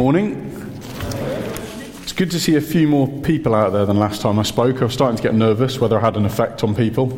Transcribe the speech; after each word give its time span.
Morning. 0.00 0.50
It's 2.00 2.14
good 2.14 2.30
to 2.30 2.40
see 2.40 2.56
a 2.56 2.60
few 2.62 2.88
more 2.88 3.06
people 3.20 3.54
out 3.54 3.74
there 3.74 3.84
than 3.84 3.98
last 3.98 4.22
time 4.22 4.38
I 4.38 4.44
spoke. 4.44 4.80
I 4.80 4.86
was 4.86 4.94
starting 4.94 5.18
to 5.18 5.22
get 5.22 5.34
nervous 5.34 5.78
whether 5.78 5.98
I 5.98 6.00
had 6.00 6.16
an 6.16 6.24
effect 6.24 6.64
on 6.64 6.74
people. 6.74 7.12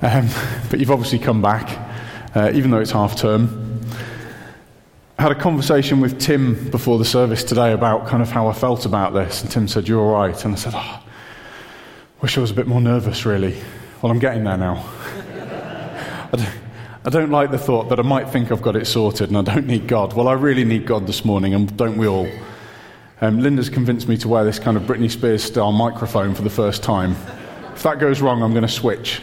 Um, 0.00 0.26
but 0.70 0.80
you've 0.80 0.90
obviously 0.90 1.18
come 1.18 1.42
back, 1.42 1.78
uh, 2.34 2.50
even 2.54 2.70
though 2.70 2.78
it's 2.78 2.92
half 2.92 3.14
term. 3.14 3.82
I 5.18 5.24
had 5.24 5.32
a 5.32 5.34
conversation 5.34 6.00
with 6.00 6.18
Tim 6.18 6.70
before 6.70 6.96
the 6.96 7.04
service 7.04 7.44
today 7.44 7.74
about 7.74 8.06
kind 8.06 8.22
of 8.22 8.30
how 8.30 8.48
I 8.48 8.54
felt 8.54 8.86
about 8.86 9.12
this. 9.12 9.42
And 9.42 9.50
Tim 9.50 9.68
said, 9.68 9.86
You're 9.86 10.00
all 10.00 10.12
right. 10.12 10.44
And 10.46 10.54
I 10.54 10.56
said, 10.56 10.72
oh, 10.74 11.04
Wish 12.22 12.38
I 12.38 12.40
was 12.40 12.52
a 12.52 12.54
bit 12.54 12.66
more 12.66 12.80
nervous, 12.80 13.26
really. 13.26 13.54
Well, 14.00 14.10
I'm 14.10 14.18
getting 14.18 14.44
there 14.44 14.56
now. 14.56 14.82
I, 17.06 17.10
don't, 17.10 17.30
like 17.30 17.52
the 17.52 17.58
thought 17.58 17.88
that 17.90 18.00
I 18.00 18.02
might 18.02 18.30
think 18.30 18.50
I've 18.50 18.60
got 18.60 18.74
it 18.74 18.84
sorted 18.84 19.28
and 19.28 19.38
I 19.38 19.42
don't 19.42 19.68
need 19.68 19.86
God. 19.86 20.12
Well, 20.12 20.26
I 20.26 20.32
really 20.32 20.64
need 20.64 20.86
God 20.86 21.06
this 21.06 21.24
morning, 21.24 21.54
and 21.54 21.74
don't 21.76 21.96
we 21.96 22.08
all? 22.08 22.28
Um, 23.20 23.38
Linda's 23.38 23.70
convinced 23.70 24.08
me 24.08 24.16
to 24.18 24.28
wear 24.28 24.44
this 24.44 24.58
kind 24.58 24.76
of 24.76 24.82
Britney 24.82 25.08
Spears 25.08 25.44
style 25.44 25.70
microphone 25.70 26.34
for 26.34 26.42
the 26.42 26.50
first 26.50 26.82
time. 26.82 27.12
If 27.74 27.84
that 27.84 28.00
goes 28.00 28.20
wrong, 28.20 28.42
I'm 28.42 28.50
going 28.50 28.62
to 28.62 28.68
switch. 28.68 29.22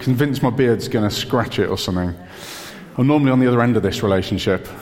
Convinced 0.00 0.42
my 0.42 0.50
beard's 0.50 0.88
going 0.88 1.08
to 1.08 1.14
scratch 1.14 1.60
it 1.60 1.68
or 1.68 1.78
something. 1.78 2.12
I'm 2.98 3.06
normally 3.06 3.30
on 3.30 3.38
the 3.38 3.46
other 3.46 3.62
end 3.62 3.76
of 3.76 3.84
this 3.84 4.02
relationship. 4.02 4.68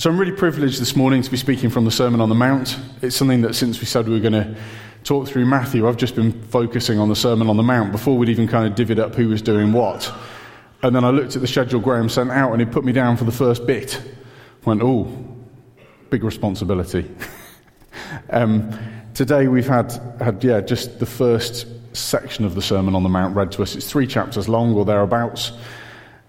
So 0.00 0.08
I'm 0.08 0.16
really 0.16 0.32
privileged 0.32 0.80
this 0.80 0.96
morning 0.96 1.20
to 1.20 1.30
be 1.30 1.36
speaking 1.36 1.68
from 1.68 1.84
the 1.84 1.90
Sermon 1.90 2.22
on 2.22 2.30
the 2.30 2.34
Mount. 2.34 2.78
It's 3.02 3.14
something 3.14 3.42
that 3.42 3.54
since 3.54 3.80
we 3.80 3.84
said 3.84 4.08
we 4.08 4.14
were 4.14 4.30
going 4.30 4.32
to 4.32 4.56
talk 5.04 5.28
through 5.28 5.46
Matthew, 5.46 5.88
I've 5.88 5.96
just 5.96 6.14
been 6.14 6.42
focusing 6.44 6.98
on 6.98 7.08
the 7.08 7.16
Sermon 7.16 7.48
on 7.48 7.56
the 7.56 7.62
Mount 7.62 7.92
before 7.92 8.16
we'd 8.16 8.28
even 8.28 8.48
kind 8.48 8.66
of 8.66 8.74
divvied 8.74 8.98
up 8.98 9.14
who 9.14 9.28
was 9.28 9.42
doing 9.42 9.72
what. 9.72 10.12
And 10.82 10.94
then 10.94 11.04
I 11.04 11.10
looked 11.10 11.36
at 11.36 11.42
the 11.42 11.48
schedule 11.48 11.80
Graham 11.80 12.08
sent 12.08 12.30
out 12.30 12.52
and 12.52 12.60
he 12.60 12.66
put 12.66 12.84
me 12.84 12.92
down 12.92 13.16
for 13.16 13.24
the 13.24 13.32
first 13.32 13.66
bit. 13.66 14.00
Went, 14.64 14.82
oh, 14.82 15.04
big 16.10 16.24
responsibility. 16.24 17.10
um, 18.30 18.70
today 19.14 19.48
we've 19.48 19.66
had, 19.66 19.92
had, 20.20 20.42
yeah, 20.42 20.60
just 20.60 20.98
the 20.98 21.06
first 21.06 21.66
section 21.92 22.44
of 22.44 22.54
the 22.54 22.62
Sermon 22.62 22.94
on 22.94 23.02
the 23.02 23.08
Mount 23.08 23.34
read 23.34 23.52
to 23.52 23.62
us. 23.62 23.74
It's 23.74 23.90
three 23.90 24.06
chapters 24.06 24.48
long 24.48 24.74
or 24.74 24.84
thereabouts. 24.84 25.52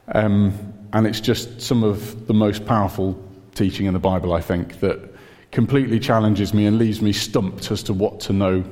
Um, 0.09 0.73
and 0.93 1.07
it's 1.07 1.21
just 1.21 1.61
some 1.61 1.83
of 1.83 2.27
the 2.27 2.33
most 2.33 2.65
powerful 2.65 3.21
teaching 3.55 3.85
in 3.85 3.93
the 3.93 3.99
Bible, 3.99 4.33
I 4.33 4.41
think, 4.41 4.79
that 4.81 5.10
completely 5.51 5.99
challenges 5.99 6.53
me 6.53 6.65
and 6.65 6.77
leaves 6.77 7.01
me 7.01 7.11
stumped 7.11 7.71
as 7.71 7.83
to 7.83 7.93
what 7.93 8.19
to 8.21 8.33
know, 8.33 8.63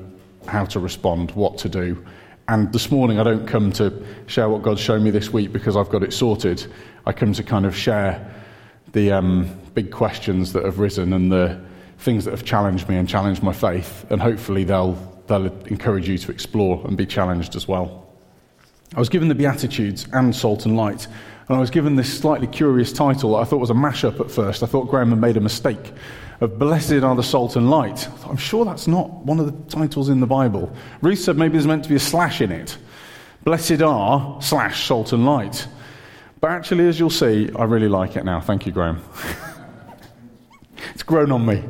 how 0.48 0.66
to 0.66 0.80
respond, 0.80 1.32
what 1.32 1.58
to 1.60 1.70
do. 1.70 2.04
And 2.48 2.72
this 2.74 2.90
morning, 2.90 3.20
I 3.20 3.24
don't 3.24 3.46
come 3.46 3.72
to 3.74 4.06
share 4.26 4.50
what 4.50 4.64
God's 4.64 4.82
shown 4.82 5.04
me 5.04 5.12
this 5.12 5.32
week 5.32 5.54
because 5.54 5.76
I've 5.76 5.90
got 5.90 6.04
it 6.04 6.14
sorted. 6.14 6.66
I 7.06 7.12
come 7.12 7.34
to 7.34 7.44
kind 7.44 7.66
of 7.66 7.76
share 7.76 8.34
the 8.94 9.12
um, 9.12 9.50
big 9.76 9.92
questions 9.92 10.52
that 10.54 10.66
have 10.66 10.80
risen 10.80 11.14
and 11.14 11.32
the 11.32 11.62
things 12.00 12.26
that 12.26 12.32
have 12.32 12.46
challenged 12.46 12.90
me 12.90 12.96
and 12.96 13.08
challenged 13.08 13.44
my 13.44 13.54
faith. 13.54 14.06
And 14.10 14.22
hopefully, 14.22 14.64
they'll, 14.64 14.94
they'll 15.28 15.46
encourage 15.68 16.10
you 16.10 16.18
to 16.18 16.32
explore 16.32 16.82
and 16.88 16.98
be 16.98 17.06
challenged 17.06 17.56
as 17.56 17.68
well. 17.68 18.08
I 18.96 19.00
was 19.00 19.10
given 19.10 19.28
the 19.28 19.36
Beatitudes 19.36 20.08
and 20.14 20.36
Salt 20.36 20.66
and 20.66 20.76
Light 20.76 21.08
and 21.50 21.58
I 21.58 21.60
was 21.60 21.72
given 21.72 21.96
this 21.96 22.16
slightly 22.16 22.46
curious 22.46 22.94
title 22.94 23.32
that 23.32 23.38
I 23.38 23.44
thought 23.44 23.58
was 23.58 23.72
a 23.72 23.74
mashup 23.74 24.20
at 24.20 24.30
first. 24.30 24.62
I 24.62 24.68
thought 24.68 24.88
Graham 24.88 25.10
had 25.10 25.20
made 25.20 25.36
a 25.36 25.42
mistake 25.42 25.94
of 26.42 26.58
Blessed 26.58 27.04
are 27.04 27.16
the 27.16 27.23
Salt 27.23 27.56
and 27.56 27.70
Light. 27.70 28.08
I'm 28.26 28.38
sure 28.38 28.64
that's 28.64 28.88
not 28.88 29.09
one 29.26 29.40
of 29.40 29.45
the 29.45 29.76
titles 29.76 30.09
in 30.09 30.20
the 30.20 30.28
Bible. 30.28 30.73
Ruth 31.02 31.20
said 31.20 31.38
maybe 31.38 31.54
there's 31.54 31.68
meant 31.68 31.84
to 31.84 31.90
be 31.90 31.95
a 31.95 32.00
slash 32.00 32.42
in 32.42 32.52
it. 32.52 32.78
Blessed 33.44 33.82
are 33.82 34.42
slash 34.42 34.86
salt 34.86 35.14
and 35.14 35.26
light. 35.26 35.67
But 36.42 36.52
actually, 36.52 36.88
as 36.88 37.00
you'll 37.00 37.10
see, 37.10 37.50
I 37.56 37.66
really 37.66 37.90
like 37.90 38.16
it 38.16 38.23
now. 38.23 38.40
Thank 38.40 38.66
you, 38.66 38.72
Graham. 38.72 39.04
it's 40.94 41.04
grown 41.04 41.32
on 41.32 41.45
me. 41.45 41.64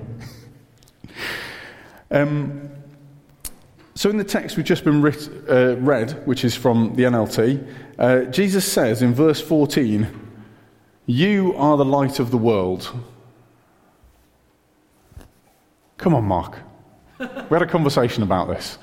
Um, 2.11 2.69
so, 3.95 4.09
in 4.09 4.17
the 4.17 4.23
text 4.23 4.55
we've 4.55 4.65
just 4.65 4.83
been 4.83 5.01
writ, 5.01 5.29
uh, 5.49 5.75
read, 5.77 6.25
which 6.25 6.43
is 6.43 6.55
from 6.55 6.95
the 6.95 7.03
NLT, 7.03 7.67
uh, 7.97 8.21
Jesus 8.25 8.71
says 8.71 9.01
in 9.01 9.13
verse 9.13 9.41
14, 9.41 10.07
You 11.05 11.55
are 11.55 11.75
the 11.77 11.85
light 11.85 12.19
of 12.19 12.31
the 12.31 12.37
world. 12.37 12.91
Come 15.99 16.15
on, 16.15 16.23
Mark. 16.23 16.57
We 17.19 17.25
had 17.51 17.61
a 17.61 17.67
conversation 17.67 18.23
about 18.23 18.47
this. 18.47 18.79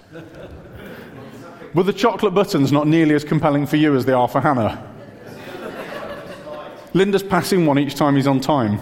Were 1.74 1.82
the 1.82 1.92
chocolate 1.92 2.34
buttons 2.34 2.70
not 2.70 2.86
nearly 2.86 3.14
as 3.14 3.24
compelling 3.24 3.66
for 3.66 3.76
you 3.76 3.96
as 3.96 4.04
they 4.04 4.12
are 4.12 4.28
for 4.28 4.40
Hannah? 4.40 4.94
Linda's 6.94 7.24
passing 7.24 7.66
one 7.66 7.78
each 7.78 7.96
time 7.96 8.14
he's 8.14 8.28
on 8.28 8.40
time. 8.40 8.78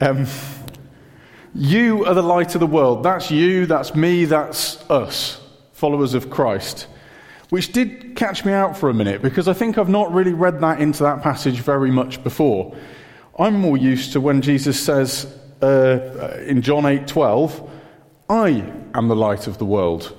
Um, 0.00 0.26
you 1.54 2.06
are 2.06 2.14
the 2.14 2.22
light 2.22 2.54
of 2.54 2.60
the 2.60 2.66
world. 2.66 3.02
That's 3.02 3.30
you, 3.30 3.66
that's 3.66 3.94
me, 3.94 4.24
that's 4.24 4.88
us, 4.90 5.40
followers 5.72 6.14
of 6.14 6.30
Christ 6.30 6.86
which 7.50 7.70
did 7.70 8.16
catch 8.16 8.44
me 8.44 8.52
out 8.52 8.76
for 8.76 8.90
a 8.90 8.94
minute 8.94 9.22
because 9.22 9.46
I 9.46 9.52
think 9.52 9.78
I've 9.78 9.88
not 9.88 10.12
really 10.12 10.32
read 10.32 10.60
that 10.60 10.80
into 10.80 11.04
that 11.04 11.22
passage 11.22 11.60
very 11.60 11.90
much 11.90 12.20
before. 12.24 12.76
I'm 13.38 13.54
more 13.54 13.76
used 13.76 14.12
to 14.14 14.20
when 14.20 14.42
Jesus 14.42 14.80
says 14.80 15.32
uh, 15.64 16.38
in 16.46 16.62
John 16.62 16.84
8:12, 16.84 17.68
"I 18.28 18.64
am 18.94 19.08
the 19.08 19.16
light 19.16 19.46
of 19.46 19.58
the 19.58 19.64
world." 19.64 20.12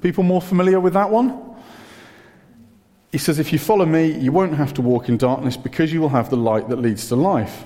People 0.00 0.24
more 0.24 0.42
familiar 0.42 0.80
with 0.80 0.94
that 0.94 1.10
one? 1.10 1.38
He 3.12 3.18
says, 3.18 3.38
"If 3.38 3.52
you 3.52 3.58
follow 3.58 3.86
me, 3.86 4.12
you 4.18 4.32
won't 4.32 4.54
have 4.54 4.72
to 4.74 4.82
walk 4.82 5.08
in 5.08 5.16
darkness 5.16 5.56
because 5.56 5.92
you 5.92 6.00
will 6.00 6.10
have 6.10 6.30
the 6.30 6.36
light 6.36 6.68
that 6.68 6.76
leads 6.76 7.08
to 7.08 7.16
life." 7.16 7.64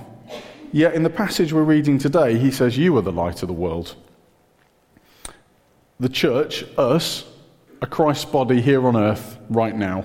Yet 0.71 0.93
in 0.93 1.03
the 1.03 1.09
passage 1.09 1.53
we're 1.53 1.63
reading 1.63 1.97
today, 1.97 2.37
he 2.37 2.51
says, 2.51 2.77
"You 2.77 2.97
are 2.97 3.01
the 3.01 3.11
light 3.11 3.41
of 3.41 3.47
the 3.47 3.53
world." 3.53 3.95
The 5.99 6.09
church, 6.09 6.65
us, 6.77 7.23
a 7.81 7.87
Christ's 7.87 8.25
body 8.25 8.61
here 8.61 8.85
on 8.85 8.97
earth 8.97 9.37
right 9.49 9.75
now. 9.75 10.03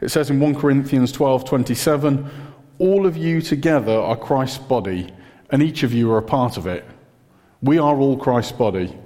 It 0.00 0.10
says 0.10 0.30
in 0.30 0.40
1 0.40 0.54
Corinthians 0.54 1.12
12:27, 1.12 2.30
all 2.78 3.06
of 3.06 3.16
you 3.16 3.40
together 3.40 3.92
are 3.92 4.16
Christ's 4.16 4.58
body, 4.58 5.08
and 5.50 5.62
each 5.62 5.82
of 5.82 5.92
you 5.92 6.10
are 6.12 6.18
a 6.18 6.22
part 6.22 6.56
of 6.56 6.66
it. 6.66 6.84
We 7.62 7.78
are 7.78 7.96
all 7.96 8.16
Christ's 8.16 8.52
body. 8.52 8.96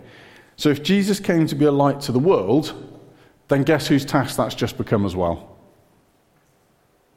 So 0.56 0.68
if 0.68 0.82
Jesus 0.82 1.20
came 1.20 1.46
to 1.46 1.54
be 1.54 1.64
a 1.64 1.72
light 1.72 2.00
to 2.02 2.12
the 2.12 2.18
world, 2.18 2.74
then 3.48 3.62
guess 3.62 3.86
whose 3.86 4.04
task 4.04 4.36
that's 4.36 4.54
just 4.54 4.76
become 4.76 5.04
as 5.04 5.16
well? 5.16 5.58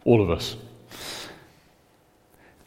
All 0.05 0.21
of 0.21 0.29
us. 0.29 0.55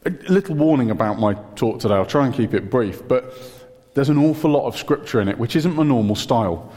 A 0.05 0.11
little 0.29 0.55
warning 0.55 0.91
about 0.91 1.19
my 1.19 1.35
talk 1.57 1.81
today. 1.81 1.95
I'll 1.95 2.07
try 2.07 2.27
and 2.27 2.35
keep 2.35 2.55
it 2.55 2.71
brief, 2.71 3.07
but 3.09 3.35
there's 3.95 4.09
an 4.09 4.19
awful 4.19 4.51
lot 4.51 4.67
of 4.67 4.77
scripture 4.77 5.21
in 5.21 5.29
it, 5.29 5.39
which 5.39 5.57
isn't 5.57 5.75
my 5.75 5.83
normal 5.83 6.15
style. 6.15 6.73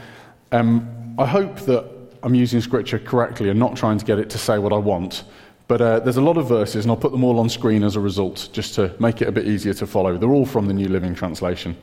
Um, 0.51 1.15
I 1.19 1.25
hope 1.25 1.59
that 1.61 1.85
I'm 2.23 2.33
using 2.33 2.59
scripture 2.61 2.97
correctly 2.97 3.49
and 3.49 3.59
not 3.59 3.75
trying 3.75 3.97
to 3.97 4.05
get 4.05 4.19
it 4.19 4.29
to 4.31 4.37
say 4.37 4.57
what 4.57 4.73
I 4.73 4.77
want. 4.77 5.25
But 5.69 5.81
uh, 5.81 5.99
there's 5.99 6.17
a 6.17 6.21
lot 6.21 6.37
of 6.37 6.47
verses, 6.47 6.83
and 6.83 6.91
I'll 6.91 6.97
put 6.97 7.11
them 7.11 7.23
all 7.23 7.39
on 7.39 7.47
screen 7.47 7.83
as 7.83 7.95
a 7.95 7.99
result, 7.99 8.49
just 8.51 8.73
to 8.73 8.91
make 8.99 9.21
it 9.21 9.27
a 9.27 9.31
bit 9.31 9.47
easier 9.47 9.75
to 9.75 9.85
follow. 9.85 10.17
They're 10.17 10.31
all 10.31 10.47
from 10.47 10.65
the 10.65 10.73
New 10.73 10.87
Living 10.87 11.13
Translation. 11.13 11.77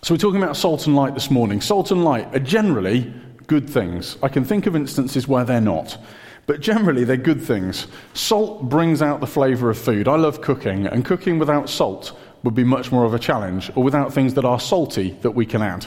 So 0.00 0.14
we're 0.14 0.18
talking 0.18 0.42
about 0.42 0.56
salt 0.56 0.86
and 0.86 0.96
light 0.96 1.12
this 1.12 1.30
morning. 1.30 1.60
Salt 1.60 1.90
and 1.90 2.02
light 2.02 2.34
are 2.34 2.38
generally 2.38 3.12
good 3.46 3.68
things. 3.68 4.16
I 4.22 4.28
can 4.28 4.42
think 4.42 4.64
of 4.64 4.74
instances 4.74 5.28
where 5.28 5.44
they're 5.44 5.60
not. 5.60 5.98
But 6.46 6.60
generally, 6.60 7.04
they're 7.04 7.18
good 7.18 7.42
things. 7.42 7.88
Salt 8.14 8.70
brings 8.70 9.02
out 9.02 9.20
the 9.20 9.26
flavour 9.26 9.68
of 9.68 9.76
food. 9.76 10.08
I 10.08 10.16
love 10.16 10.40
cooking, 10.40 10.86
and 10.86 11.04
cooking 11.04 11.38
without 11.38 11.68
salt 11.68 12.18
would 12.42 12.54
be 12.54 12.64
much 12.64 12.90
more 12.90 13.04
of 13.04 13.12
a 13.12 13.18
challenge, 13.18 13.70
or 13.74 13.82
without 13.82 14.14
things 14.14 14.32
that 14.32 14.46
are 14.46 14.58
salty 14.58 15.10
that 15.20 15.32
we 15.32 15.44
can 15.44 15.60
add. 15.60 15.86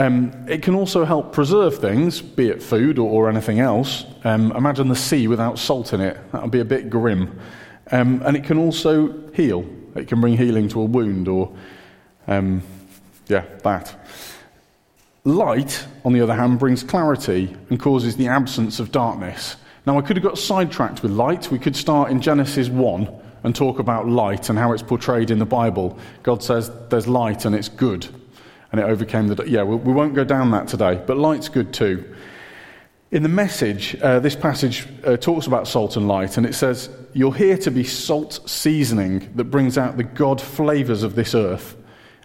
Um, 0.00 0.32
it 0.48 0.62
can 0.62 0.74
also 0.74 1.04
help 1.04 1.34
preserve 1.34 1.78
things, 1.78 2.22
be 2.22 2.48
it 2.48 2.62
food 2.62 2.98
or, 2.98 3.06
or 3.06 3.28
anything 3.28 3.60
else. 3.60 4.06
Um, 4.24 4.50
imagine 4.52 4.88
the 4.88 4.96
sea 4.96 5.28
without 5.28 5.58
salt 5.58 5.92
in 5.92 6.00
it. 6.00 6.16
That 6.32 6.40
would 6.40 6.50
be 6.50 6.60
a 6.60 6.64
bit 6.64 6.88
grim. 6.88 7.38
Um, 7.90 8.22
and 8.24 8.34
it 8.34 8.44
can 8.44 8.56
also 8.56 9.30
heal. 9.32 9.62
It 9.94 10.08
can 10.08 10.22
bring 10.22 10.38
healing 10.38 10.70
to 10.70 10.80
a 10.80 10.84
wound 10.86 11.28
or, 11.28 11.54
um, 12.28 12.62
yeah, 13.28 13.44
that. 13.62 13.94
Light, 15.24 15.86
on 16.02 16.14
the 16.14 16.22
other 16.22 16.34
hand, 16.34 16.58
brings 16.58 16.82
clarity 16.82 17.54
and 17.68 17.78
causes 17.78 18.16
the 18.16 18.28
absence 18.28 18.80
of 18.80 18.90
darkness. 18.92 19.56
Now, 19.84 19.98
I 19.98 20.00
could 20.00 20.16
have 20.16 20.24
got 20.24 20.38
sidetracked 20.38 21.02
with 21.02 21.12
light. 21.12 21.50
We 21.50 21.58
could 21.58 21.76
start 21.76 22.10
in 22.10 22.22
Genesis 22.22 22.70
1 22.70 23.20
and 23.44 23.54
talk 23.54 23.78
about 23.78 24.08
light 24.08 24.48
and 24.48 24.58
how 24.58 24.72
it's 24.72 24.82
portrayed 24.82 25.30
in 25.30 25.38
the 25.38 25.44
Bible. 25.44 25.98
God 26.22 26.42
says 26.42 26.70
there's 26.88 27.06
light 27.06 27.44
and 27.44 27.54
it's 27.54 27.68
good 27.68 28.08
and 28.72 28.80
it 28.80 28.84
overcame 28.84 29.28
the. 29.28 29.48
Yeah, 29.48 29.62
we, 29.62 29.76
we 29.76 29.92
won't 29.92 30.14
go 30.14 30.24
down 30.24 30.50
that 30.52 30.68
today, 30.68 31.02
but 31.06 31.16
light's 31.16 31.48
good 31.48 31.72
too. 31.72 32.04
In 33.10 33.24
the 33.24 33.28
message, 33.28 33.96
uh, 34.00 34.20
this 34.20 34.36
passage 34.36 34.86
uh, 35.04 35.16
talks 35.16 35.48
about 35.48 35.66
salt 35.66 35.96
and 35.96 36.06
light, 36.06 36.36
and 36.36 36.46
it 36.46 36.54
says, 36.54 36.88
You're 37.12 37.34
here 37.34 37.58
to 37.58 37.70
be 37.70 37.82
salt 37.82 38.48
seasoning 38.48 39.32
that 39.34 39.44
brings 39.44 39.76
out 39.76 39.96
the 39.96 40.04
God 40.04 40.40
flavours 40.40 41.02
of 41.02 41.16
this 41.16 41.34
earth, 41.34 41.76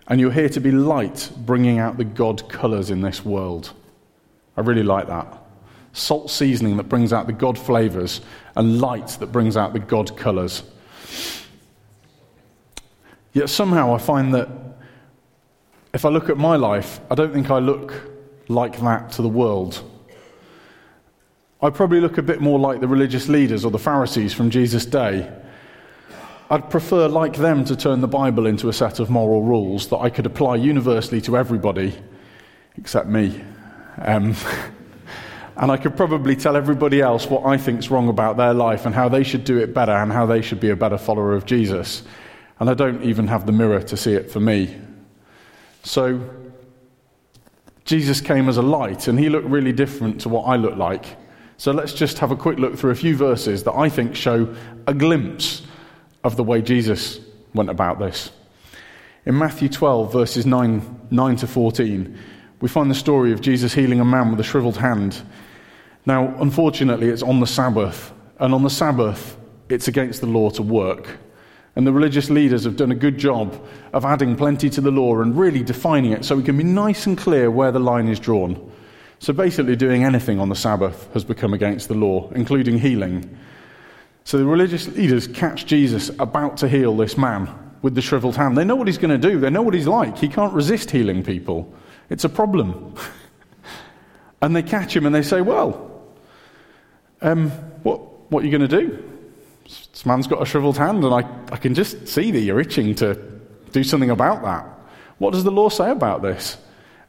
and 0.08 0.20
you're 0.20 0.32
here 0.32 0.50
to 0.50 0.60
be 0.60 0.70
light 0.72 1.32
bringing 1.38 1.80
out 1.80 1.98
the 1.98 2.04
God 2.04 2.48
colours 2.50 2.92
in 2.92 3.02
this 3.02 3.26
world. 3.26 3.74
I 4.56 4.62
really 4.62 4.84
like 4.84 5.08
that. 5.08 5.42
salt 5.94 6.30
seasoning 6.30 6.78
that 6.78 6.84
brings 6.84 7.12
out 7.12 7.26
the 7.26 7.34
God 7.34 7.58
flavors, 7.58 8.22
and 8.56 8.80
light 8.80 9.08
that 9.20 9.32
brings 9.32 9.58
out 9.58 9.74
the 9.74 9.80
God 9.80 10.16
colors. 10.16 10.62
Yet 13.34 13.50
somehow 13.50 13.96
I 13.96 13.98
find 13.98 14.36
that 14.36 14.50
if 15.96 16.04
I 16.04 16.10
look 16.10 16.30
at 16.30 16.36
my 16.36 16.58
life, 16.58 17.00
I 17.10 17.16
don't 17.16 17.32
think 17.32 17.50
I 17.50 17.60
look 17.60 17.94
like 18.50 18.82
that 18.82 19.14
to 19.14 19.22
the 19.22 19.30
world. 19.30 19.82
I 21.62 21.70
probably 21.70 22.02
look 22.02 22.18
a 22.18 22.22
bit 22.22 22.42
more 22.42 22.60
like 22.60 22.82
the 22.82 22.88
religious 22.90 23.30
leaders 23.30 23.64
or 23.64 23.72
the 23.72 23.80
Pharisees 23.80 24.34
from 24.34 24.50
Jesus' 24.50 24.86
day. 24.86 25.32
I'd 26.50 26.70
prefer, 26.70 27.08
like 27.08 27.38
them, 27.38 27.64
to 27.64 27.78
turn 27.78 28.02
the 28.02 28.10
Bible 28.10 28.46
into 28.46 28.68
a 28.68 28.74
set 28.74 29.00
of 29.00 29.10
moral 29.10 29.42
rules 29.42 29.88
that 29.88 30.00
I 30.00 30.10
could 30.10 30.26
apply 30.26 30.58
universally 30.58 31.22
to 31.22 31.38
everybody 31.38 31.98
except 32.78 33.08
me. 33.08 33.42
Um, 33.98 34.36
and 35.56 35.72
I 35.72 35.78
could 35.78 35.96
probably 35.96 36.36
tell 36.36 36.58
everybody 36.58 37.00
else 37.00 37.26
what 37.28 37.46
I 37.46 37.56
think's 37.56 37.90
wrong 37.90 38.10
about 38.10 38.36
their 38.36 38.54
life 38.54 38.86
and 38.86 38.94
how 38.94 39.08
they 39.08 39.24
should 39.24 39.46
do 39.46 39.60
it 39.60 39.74
better 39.74 39.94
and 39.94 40.12
how 40.12 40.26
they 40.26 40.42
should 40.42 40.60
be 40.60 40.72
a 40.72 40.76
better 40.76 40.98
follower 40.98 41.36
of 41.36 41.46
Jesus. 41.46 42.04
And 42.60 42.70
I 42.70 42.74
don't 42.74 43.02
even 43.02 43.28
have 43.28 43.46
the 43.46 43.54
mirror 43.54 43.82
to 43.84 43.96
see 43.96 44.12
it 44.12 44.30
for 44.30 44.42
me. 44.42 44.76
So, 45.86 46.20
Jesus 47.86 48.20
came 48.20 48.50
as 48.50 48.58
a 48.58 48.64
light, 48.64 49.08
and 49.08 49.20
he 49.20 49.30
looked 49.30 49.48
really 49.48 49.72
different 49.72 50.22
to 50.22 50.30
what 50.30 50.42
I 50.46 50.56
look 50.56 50.76
like. 50.76 51.16
So, 51.58 51.72
let's 51.72 51.94
just 51.94 52.18
have 52.18 52.32
a 52.32 52.36
quick 52.36 52.58
look 52.58 52.76
through 52.76 52.90
a 52.90 52.96
few 52.96 53.16
verses 53.16 53.64
that 53.66 53.74
I 53.74 53.88
think 53.88 54.16
show 54.16 54.54
a 54.88 54.96
glimpse 54.96 55.62
of 56.24 56.38
the 56.38 56.44
way 56.44 56.64
Jesus 56.64 57.20
went 57.54 57.70
about 57.70 58.00
this. 58.00 58.32
In 59.28 59.38
Matthew 59.38 59.70
12, 59.70 60.12
verses 60.12 60.48
9, 60.48 61.08
9 61.12 61.36
to 61.38 61.48
14, 61.48 62.18
we 62.62 62.68
find 62.68 62.90
the 62.90 62.96
story 62.96 63.32
of 63.32 63.42
Jesus 63.42 63.72
healing 63.72 64.00
a 64.00 64.06
man 64.06 64.32
with 64.32 64.40
a 64.40 64.44
shriveled 64.44 64.78
hand. 64.78 65.22
Now, 66.08 66.36
unfortunately, 66.40 67.10
it's 67.10 67.22
on 67.22 67.40
the 67.40 67.48
Sabbath, 67.48 68.12
and 68.40 68.56
on 68.56 68.64
the 68.64 68.72
Sabbath, 68.72 69.38
it's 69.70 69.88
against 69.88 70.22
the 70.22 70.28
law 70.28 70.50
to 70.50 70.64
work. 70.64 71.20
And 71.76 71.86
the 71.86 71.92
religious 71.92 72.30
leaders 72.30 72.64
have 72.64 72.78
done 72.78 72.92
a 72.92 72.96
good 72.96 73.18
job 73.18 73.62
of 73.92 74.06
adding 74.06 74.36
plenty 74.36 74.70
to 74.70 74.82
the 74.82 74.92
law 74.92 75.20
and 75.20 75.38
really 75.38 75.62
defining 75.62 76.14
it 76.14 76.24
so 76.24 76.36
we 76.36 76.44
can 76.44 76.58
be 76.58 76.64
nice 76.64 77.06
and 77.06 77.18
clear 77.18 77.52
where 77.52 77.72
the 77.72 77.80
line 77.80 78.08
is 78.08 78.20
drawn. 78.20 78.72
So 79.20 79.34
basically, 79.34 79.76
doing 79.76 80.04
anything 80.04 80.40
on 80.40 80.50
the 80.50 80.56
Sabbath 80.56 81.12
has 81.14 81.24
become 81.24 81.54
against 81.54 81.88
the 81.88 81.94
law, 81.94 82.30
including 82.32 82.78
healing. 82.78 83.38
So 84.24 84.38
the 84.38 84.46
religious 84.46 84.88
leaders 84.88 85.28
catch 85.28 85.66
Jesus 85.66 86.10
about 86.20 86.58
to 86.58 86.70
heal 86.70 86.96
this 86.96 87.18
man 87.18 87.50
with 87.82 87.96
the 87.96 88.02
shriveled 88.02 88.36
hand. 88.36 88.58
They 88.58 88.64
know 88.64 88.76
what 88.76 88.88
he's 88.88 88.98
going 88.98 89.20
to 89.20 89.30
do, 89.30 89.40
they 89.40 89.50
know 89.50 89.62
what 89.62 89.74
he's 89.74 89.88
like. 89.88 90.18
He 90.18 90.28
can't 90.28 90.54
resist 90.54 90.92
healing 90.92 91.24
people, 91.24 91.74
it's 92.10 92.24
a 92.24 92.30
problem. 92.30 92.96
and 94.42 94.56
they 94.56 94.64
catch 94.64 94.96
him 94.96 95.06
and 95.06 95.14
they 95.14 95.22
say, 95.22 95.42
Well, 95.42 95.92
um, 97.22 97.50
what, 97.84 98.32
what 98.32 98.44
are 98.44 98.48
you 98.48 98.58
going 98.58 98.70
to 98.70 98.82
do? 98.82 99.15
This 99.66 100.06
man's 100.06 100.28
got 100.28 100.42
a 100.42 100.46
shriveled 100.46 100.78
hand, 100.78 101.04
and 101.04 101.14
I, 101.14 101.28
I 101.52 101.58
can 101.58 101.74
just 101.74 102.08
see 102.08 102.32
that 102.32 102.40
you're 102.40 102.60
itching 102.60 102.96
to 102.96 103.16
do 103.72 103.84
something 103.84 104.12
about 104.12 104.44
that. 104.44 104.66
What 105.18 105.34
does 105.34 105.44
the 105.44 105.52
law 105.52 105.70
say 105.70 105.90
about 105.90 106.22
this? 106.22 106.58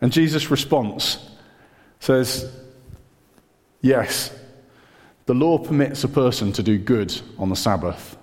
And 0.00 0.12
Jesus' 0.12 0.50
response 0.50 1.18
says, 2.00 2.50
Yes, 3.82 4.36
the 5.26 5.34
law 5.34 5.58
permits 5.58 6.02
a 6.04 6.08
person 6.08 6.52
to 6.52 6.62
do 6.62 6.78
good 6.78 7.20
on 7.38 7.50
the 7.50 7.56
Sabbath. 7.56 8.16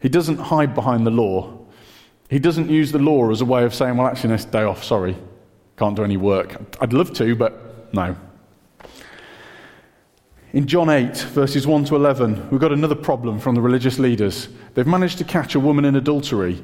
He 0.00 0.08
doesn't 0.08 0.38
hide 0.38 0.74
behind 0.74 1.06
the 1.06 1.10
law. 1.10 1.58
He 2.28 2.38
doesn't 2.38 2.70
use 2.70 2.92
the 2.92 2.98
law 2.98 3.30
as 3.30 3.40
a 3.40 3.44
way 3.44 3.64
of 3.64 3.74
saying, 3.74 3.96
Well, 3.96 4.06
actually, 4.06 4.30
next 4.30 4.50
day 4.50 4.62
off, 4.62 4.84
sorry, 4.84 5.16
can't 5.76 5.96
do 5.96 6.04
any 6.04 6.16
work. 6.16 6.56
I'd 6.80 6.92
love 6.92 7.12
to, 7.14 7.34
but 7.34 7.94
no. 7.94 8.16
In 10.52 10.66
John 10.66 10.90
8, 10.90 11.16
verses 11.16 11.64
1 11.64 11.84
to 11.86 11.96
11, 11.96 12.50
we've 12.50 12.60
got 12.60 12.72
another 12.72 12.96
problem 12.96 13.38
from 13.38 13.54
the 13.54 13.60
religious 13.60 14.00
leaders. 14.00 14.48
They've 14.74 14.86
managed 14.86 15.18
to 15.18 15.24
catch 15.24 15.54
a 15.54 15.60
woman 15.60 15.84
in 15.84 15.94
adultery. 15.94 16.60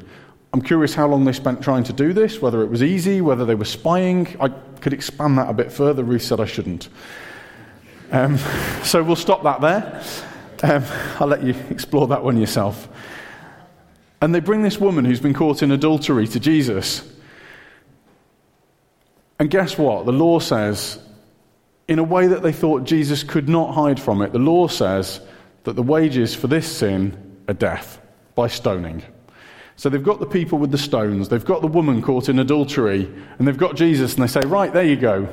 I'm 0.53 0.61
curious 0.61 0.93
how 0.93 1.07
long 1.07 1.25
they 1.25 1.33
spent 1.33 1.63
trying 1.63 1.85
to 1.85 1.93
do 1.93 2.13
this, 2.13 2.43
whether 2.43 2.63
it 2.63 2.67
was 2.67 2.83
easy, 2.83 3.21
whether 3.21 3.45
they 3.45 3.55
were 3.55 3.65
spying. 3.65 4.37
I 4.41 4.49
could 4.81 4.93
expand 4.93 5.39
that 5.39 5.49
a 5.49 5.53
bit 5.53 5.71
further. 5.71 6.03
Ruth 6.03 6.23
said 6.23 6.41
I 6.41 6.47
shouldn't. 6.47 6.89
Um, 8.11 8.39
so 8.83 9.05
we'll 9.05 9.15
stop 9.15 9.45
that 9.45 9.61
there. 9.61 10.03
Um, 10.65 10.85
I'll 11.21 11.29
let 11.29 11.45
you 11.45 11.55
explore 11.71 12.09
that 12.09 12.25
one 12.25 12.39
yourself. 12.39 12.89
And 14.21 14.35
they 14.35 14.41
bring 14.41 14.63
this 14.63 14.81
woman 14.81 15.05
who's 15.05 15.21
been 15.21 15.35
caught 15.35 15.63
in 15.63 15.71
adultery 15.71 16.27
to 16.27 16.41
Jesus. 16.41 17.09
And 19.39 19.49
guess 19.49 19.79
what? 19.79 20.07
The 20.07 20.13
law 20.13 20.41
says 20.41 20.99
in 21.89 21.99
a 21.99 22.05
way 22.05 22.27
that 22.27 22.43
they 22.43 22.53
thought 22.53 22.85
Jesus 22.85 23.23
could 23.23 23.49
not 23.49 23.75
hide 23.75 24.01
from 24.01 24.23
it. 24.23 24.33
The 24.33 24.39
law 24.39 24.67
says 24.67 25.21
that 25.65 25.75
the 25.75 25.83
wages 25.83 26.35
for 26.35 26.49
this 26.49 26.67
sin 26.67 27.37
are 27.49 27.55
death 27.55 28.01
by 28.35 28.49
stoning. 28.49 29.03
So 29.77 29.89
they've 29.89 30.03
got 30.03 30.21
the 30.21 30.27
people 30.27 30.59
with 30.59 30.71
the 30.71 30.79
stones, 30.79 31.29
they've 31.29 31.45
got 31.45 31.61
the 31.61 31.67
woman 31.67 32.01
caught 32.01 32.29
in 32.29 32.39
adultery, 32.39 33.13
and 33.39 33.47
they've 33.47 33.59
got 33.59 33.77
Jesus, 33.77 34.15
and 34.15 34.23
they 34.23 34.27
say, 34.27 34.41
Right, 34.41 34.73
there 34.73 34.85
you 34.85 34.97
go. 34.97 35.29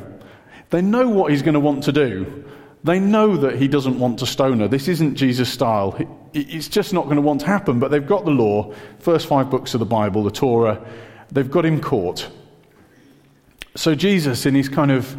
They 0.70 0.82
know 0.82 1.08
what 1.08 1.32
he's 1.32 1.42
going 1.42 1.54
to 1.54 1.60
want 1.60 1.84
to 1.84 1.92
do. 1.92 2.46
They 2.84 3.00
know 3.00 3.38
that 3.38 3.56
he 3.56 3.70
doesn't 3.70 3.98
want 3.98 4.20
to 4.20 4.26
stone 4.26 4.60
her. 4.60 4.68
This 4.68 4.90
isn't 4.90 5.16
Jesus' 5.16 5.50
style. 5.50 5.98
It's 6.34 6.68
just 6.68 6.92
not 6.92 7.06
going 7.06 7.16
to 7.16 7.22
want 7.22 7.42
to 7.42 7.48
happen. 7.48 7.80
But 7.80 7.92
they've 7.92 8.06
got 8.06 8.26
the 8.26 8.32
law, 8.32 8.74
first 9.00 9.28
five 9.28 9.50
books 9.50 9.74
of 9.74 9.80
the 9.80 9.86
Bible, 9.86 10.24
the 10.24 10.32
Torah. 10.32 10.86
They've 11.32 11.50
got 11.50 11.66
him 11.66 11.80
caught. 11.80 12.30
So 13.76 13.96
Jesus, 13.96 14.46
in 14.46 14.56
his 14.56 14.68
kind 14.68 14.92
of 14.92 15.16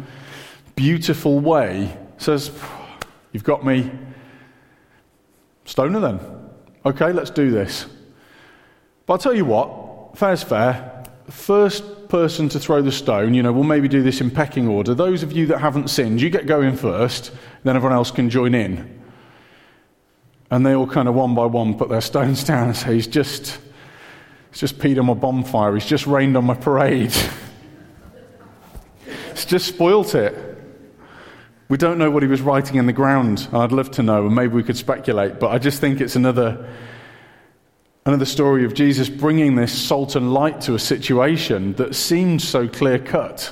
beautiful 0.75 1.39
way 1.39 1.97
says, 2.17 2.51
You've 3.31 3.43
got 3.43 3.65
me. 3.65 3.91
Stoner 5.65 5.99
then. 5.99 6.19
Okay, 6.85 7.11
let's 7.11 7.29
do 7.29 7.51
this. 7.51 7.85
But 9.05 9.13
I'll 9.13 9.19
tell 9.19 9.33
you 9.33 9.43
what, 9.43 10.17
fair's 10.17 10.41
fair. 10.41 11.03
First 11.29 12.07
person 12.07 12.47
to 12.49 12.59
throw 12.59 12.81
the 12.81 12.91
stone, 12.91 13.33
you 13.33 13.43
know, 13.43 13.51
we'll 13.51 13.63
maybe 13.63 13.87
do 13.87 14.03
this 14.03 14.21
in 14.21 14.29
pecking 14.29 14.67
order. 14.67 14.93
Those 14.93 15.23
of 15.23 15.33
you 15.33 15.47
that 15.47 15.59
haven't 15.59 15.89
sinned, 15.89 16.21
you 16.21 16.29
get 16.29 16.45
going 16.45 16.77
first, 16.77 17.31
then 17.63 17.75
everyone 17.75 17.95
else 17.95 18.11
can 18.11 18.29
join 18.29 18.53
in. 18.53 19.01
And 20.51 20.65
they 20.65 20.73
all 20.73 20.87
kind 20.87 21.09
of 21.09 21.15
one 21.15 21.33
by 21.33 21.45
one 21.45 21.77
put 21.77 21.89
their 21.89 22.01
stones 22.01 22.43
down 22.45 22.67
and 22.67 22.77
say, 22.77 22.93
He's 22.93 23.07
just, 23.07 23.59
he's 24.51 24.61
just 24.61 24.77
peed 24.77 24.99
on 24.99 25.07
my 25.07 25.13
bonfire, 25.13 25.73
he's 25.73 25.85
just 25.85 26.05
rained 26.07 26.37
on 26.37 26.45
my 26.45 26.53
parade. 26.53 27.13
it's 29.31 29.45
just 29.45 29.67
spoilt 29.67 30.15
it. 30.15 30.54
We 31.67 31.77
don't 31.77 31.97
know 31.97 32.11
what 32.11 32.21
he 32.21 32.29
was 32.29 32.41
writing 32.41 32.77
in 32.77 32.85
the 32.85 32.93
ground, 32.93 33.47
I'd 33.51 33.71
love 33.71 33.89
to 33.91 34.03
know, 34.03 34.25
and 34.27 34.35
maybe 34.35 34.53
we 34.53 34.63
could 34.63 34.77
speculate, 34.77 35.39
but 35.39 35.49
I 35.49 35.57
just 35.57 35.81
think 35.81 35.99
it's 35.99 36.15
another, 36.15 36.69
another 38.05 38.25
story 38.25 38.65
of 38.65 38.75
Jesus 38.75 39.09
bringing 39.09 39.55
this 39.55 39.73
salt 39.73 40.15
and 40.15 40.31
light 40.31 40.61
to 40.61 40.75
a 40.75 40.79
situation 40.79 41.73
that 41.73 41.95
seemed 41.95 42.41
so 42.41 42.67
clear 42.67 42.99
cut. 42.99 43.51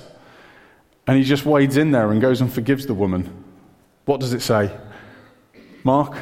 And 1.08 1.18
he 1.18 1.24
just 1.24 1.46
wades 1.46 1.76
in 1.76 1.92
there 1.92 2.12
and 2.12 2.22
goes 2.22 2.40
and 2.40 2.54
forgives 2.54 2.86
the 2.86 2.94
woman. 2.94 3.44
What 4.06 4.20
does 4.20 4.34
it 4.34 4.42
say? 4.42 4.72
Mark, 5.84 6.16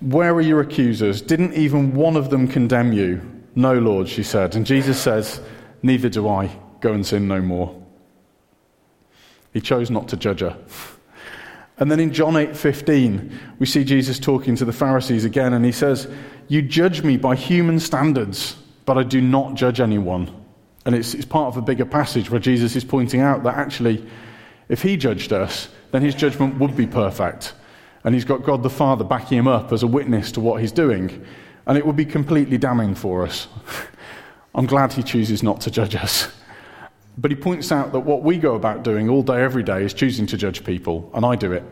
where 0.00 0.34
are 0.34 0.40
your 0.40 0.60
accusers? 0.60 1.20
Didn't 1.20 1.54
even 1.54 1.94
one 1.94 2.16
of 2.16 2.30
them 2.30 2.48
condemn 2.48 2.92
you? 2.92 3.20
No, 3.54 3.78
Lord, 3.78 4.08
she 4.08 4.22
said. 4.22 4.56
And 4.56 4.66
Jesus 4.66 5.00
says, 5.00 5.40
Neither 5.82 6.08
do 6.08 6.28
I. 6.28 6.50
Go 6.80 6.92
and 6.92 7.06
sin 7.06 7.28
no 7.28 7.40
more. 7.40 7.80
He 9.52 9.60
chose 9.60 9.90
not 9.90 10.08
to 10.08 10.16
judge 10.16 10.40
her. 10.40 10.56
And 11.78 11.90
then 11.90 12.00
in 12.00 12.12
John 12.12 12.34
8:15, 12.36 13.32
we 13.58 13.66
see 13.66 13.84
Jesus 13.84 14.18
talking 14.18 14.56
to 14.56 14.64
the 14.64 14.72
Pharisees 14.72 15.24
again 15.24 15.52
and 15.52 15.64
he 15.64 15.72
says, 15.72 16.06
"You 16.48 16.62
judge 16.62 17.02
me 17.02 17.16
by 17.16 17.34
human 17.34 17.80
standards, 17.80 18.56
but 18.86 18.96
I 18.96 19.02
do 19.02 19.20
not 19.20 19.54
judge 19.54 19.80
anyone." 19.80 20.30
And 20.86 20.94
it's, 20.94 21.14
it's 21.14 21.24
part 21.24 21.48
of 21.48 21.56
a 21.56 21.62
bigger 21.62 21.86
passage 21.86 22.30
where 22.30 22.40
Jesus 22.40 22.76
is 22.76 22.84
pointing 22.84 23.20
out 23.20 23.42
that 23.44 23.56
actually 23.56 24.04
if 24.68 24.82
he 24.82 24.96
judged 24.96 25.32
us, 25.32 25.68
then 25.92 26.02
his 26.02 26.14
judgment 26.14 26.58
would 26.58 26.76
be 26.76 26.86
perfect. 26.86 27.54
And 28.02 28.14
he's 28.14 28.24
got 28.24 28.44
God 28.44 28.62
the 28.62 28.70
Father 28.70 29.04
backing 29.04 29.38
him 29.38 29.48
up 29.48 29.72
as 29.72 29.82
a 29.82 29.86
witness 29.86 30.32
to 30.32 30.40
what 30.40 30.60
he's 30.60 30.72
doing, 30.72 31.24
and 31.66 31.78
it 31.78 31.86
would 31.86 31.96
be 31.96 32.04
completely 32.04 32.58
damning 32.58 32.94
for 32.94 33.24
us. 33.24 33.48
I'm 34.54 34.66
glad 34.66 34.92
he 34.92 35.02
chooses 35.02 35.42
not 35.42 35.60
to 35.62 35.70
judge 35.70 35.96
us. 35.96 36.28
But 37.16 37.30
he 37.30 37.36
points 37.36 37.70
out 37.70 37.92
that 37.92 38.00
what 38.00 38.22
we 38.22 38.38
go 38.38 38.54
about 38.54 38.82
doing 38.82 39.08
all 39.08 39.22
day, 39.22 39.42
every 39.42 39.62
day, 39.62 39.84
is 39.84 39.94
choosing 39.94 40.26
to 40.26 40.36
judge 40.36 40.64
people, 40.64 41.10
and 41.14 41.24
I 41.24 41.36
do 41.36 41.52
it. 41.52 41.62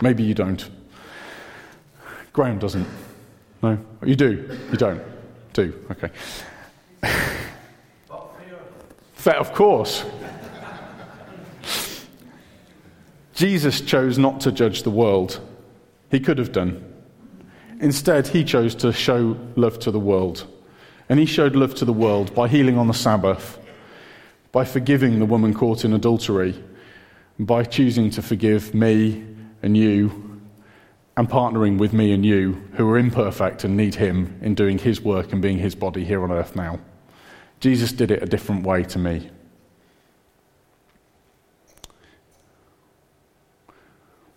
Maybe 0.00 0.22
you 0.22 0.34
don't. 0.34 0.68
Graham 2.32 2.58
doesn't. 2.58 2.86
No? 3.62 3.78
You 4.04 4.14
do? 4.14 4.58
You 4.70 4.76
don't? 4.76 5.02
Do? 5.52 5.74
Okay. 5.90 6.10
Fair, 9.14 9.38
of 9.38 9.52
course. 9.54 10.04
Jesus 13.34 13.80
chose 13.80 14.18
not 14.18 14.40
to 14.42 14.52
judge 14.52 14.82
the 14.82 14.90
world. 14.90 15.40
He 16.10 16.20
could 16.20 16.38
have 16.38 16.52
done. 16.52 16.84
Instead, 17.80 18.28
he 18.28 18.44
chose 18.44 18.74
to 18.76 18.92
show 18.92 19.36
love 19.56 19.78
to 19.80 19.90
the 19.90 19.98
world. 19.98 20.46
And 21.08 21.18
he 21.18 21.26
showed 21.26 21.56
love 21.56 21.74
to 21.76 21.84
the 21.84 21.92
world 21.92 22.34
by 22.34 22.48
healing 22.48 22.78
on 22.78 22.86
the 22.86 22.94
Sabbath 22.94 23.58
by 24.52 24.64
forgiving 24.64 25.18
the 25.18 25.26
woman 25.26 25.54
caught 25.54 25.84
in 25.84 25.92
adultery, 25.92 26.62
by 27.38 27.64
choosing 27.64 28.10
to 28.10 28.22
forgive 28.22 28.74
me 28.74 29.26
and 29.62 29.76
you 29.76 30.40
and 31.16 31.28
partnering 31.28 31.78
with 31.78 31.92
me 31.92 32.12
and 32.12 32.24
you 32.26 32.52
who 32.74 32.88
are 32.90 32.98
imperfect 32.98 33.64
and 33.64 33.76
need 33.76 33.94
Him 33.94 34.38
in 34.42 34.54
doing 34.54 34.78
His 34.78 35.00
work 35.00 35.32
and 35.32 35.40
being 35.40 35.58
His 35.58 35.74
body 35.74 36.04
here 36.04 36.22
on 36.22 36.30
earth 36.30 36.54
now. 36.54 36.78
Jesus 37.60 37.92
did 37.92 38.10
it 38.10 38.22
a 38.22 38.26
different 38.26 38.64
way 38.64 38.82
to 38.84 38.98
me. 38.98 39.30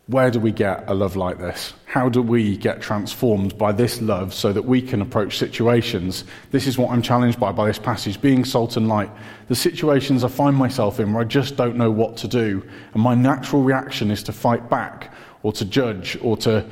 Where 0.10 0.32
do 0.32 0.40
we 0.40 0.52
get 0.52 0.86
a 0.88 0.96
love 0.96 1.16
like 1.16 1.38
this? 1.38 1.72
How 1.86 2.10
do 2.10 2.24
we 2.24 2.58
get 2.58 2.82
transformed 2.82 3.56
by 3.60 3.72
this 3.72 4.02
love 4.02 4.34
so 4.34 4.52
that 4.52 4.64
we 4.64 4.82
can 4.82 5.04
approach 5.04 5.38
situations? 5.38 6.24
This 6.50 6.66
is 6.66 6.80
what 6.80 6.90
I'm 6.90 7.04
challenged 7.04 7.40
by 7.40 7.52
by 7.52 7.68
this 7.68 7.78
passage 7.78 8.20
being 8.20 8.44
salt 8.44 8.76
and 8.76 8.88
light. 8.88 9.12
The 9.50 9.56
situations 9.56 10.24
I 10.24 10.30
find 10.30 10.56
myself 10.56 11.00
in 11.00 11.14
where 11.14 11.22
I 11.22 11.26
just 11.26 11.58
don't 11.58 11.76
know 11.76 11.92
what 11.92 12.18
to 12.18 12.28
do, 12.28 12.68
and 12.96 13.04
my 13.04 13.14
natural 13.14 13.62
reaction 13.62 14.10
is 14.10 14.24
to 14.24 14.34
fight 14.34 14.68
back 14.68 15.14
or 15.44 15.54
to 15.54 15.64
judge 15.64 16.18
or 16.24 16.36
to 16.38 16.66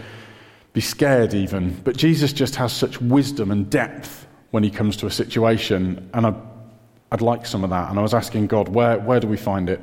be 0.74 0.82
scared, 0.82 1.36
even. 1.36 1.79
But 1.84 1.96
Jesus 1.96 2.34
just 2.34 2.56
has 2.56 2.74
such 2.74 3.00
wisdom 3.00 3.51
and 3.51 3.70
depth 3.70 4.25
when 4.50 4.63
he 4.63 4.72
comes 4.72 4.98
to 4.98 5.06
a 5.06 5.12
situation, 5.12 6.10
and 6.15 6.25
I'd, 7.12 7.22
like 7.22 7.46
some 7.46 7.63
of 7.63 7.70
that. 7.70 7.91
And 7.91 8.00
I 8.00 8.01
was 8.01 8.15
asking 8.15 8.48
God, 8.48 8.67
where, 8.67 8.98
where 8.98 9.20
do 9.20 9.27
we 9.27 9.38
find 9.38 9.70
it? 9.70 9.79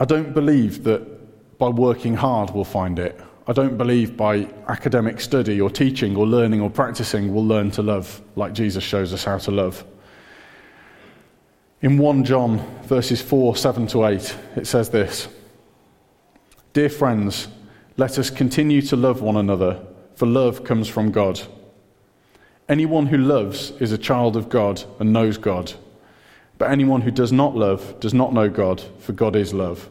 I 0.00 0.06
don't 0.06 0.32
believe 0.32 0.84
that 0.84 1.58
by 1.58 1.68
working 1.68 2.14
hard 2.14 2.52
we'll 2.52 2.64
find 2.64 2.98
it. 2.98 3.20
I 3.46 3.52
don't 3.52 3.76
believe 3.76 4.16
by 4.16 4.48
academic 4.66 5.20
study 5.20 5.60
or 5.60 5.68
teaching 5.68 6.16
or 6.16 6.26
learning 6.26 6.62
or 6.62 6.70
practicing 6.70 7.34
we'll 7.34 7.46
learn 7.46 7.70
to 7.72 7.82
love 7.82 8.22
like 8.34 8.54
Jesus 8.54 8.82
shows 8.82 9.12
us 9.12 9.24
how 9.24 9.36
to 9.36 9.50
love. 9.50 9.84
In 11.82 11.98
1 11.98 12.24
John 12.24 12.60
verses 12.84 13.20
4, 13.20 13.54
7 13.56 13.86
to 13.88 14.06
8, 14.06 14.36
it 14.56 14.66
says 14.66 14.88
this 14.88 15.28
Dear 16.72 16.88
friends, 16.88 17.48
let 17.98 18.18
us 18.18 18.30
continue 18.30 18.80
to 18.80 18.96
love 18.96 19.20
one 19.20 19.36
another, 19.36 19.84
for 20.14 20.24
love 20.24 20.64
comes 20.64 20.88
from 20.88 21.10
God. 21.10 21.42
Anyone 22.70 23.04
who 23.04 23.18
loves 23.18 23.72
is 23.72 23.92
a 23.92 23.98
child 23.98 24.34
of 24.34 24.48
God 24.48 24.82
and 24.98 25.12
knows 25.12 25.36
God. 25.36 25.74
But 26.60 26.70
anyone 26.70 27.00
who 27.00 27.10
does 27.10 27.32
not 27.32 27.56
love 27.56 27.98
does 28.00 28.12
not 28.12 28.34
know 28.34 28.50
God, 28.50 28.82
for 28.98 29.14
God 29.14 29.34
is 29.34 29.54
love. 29.54 29.88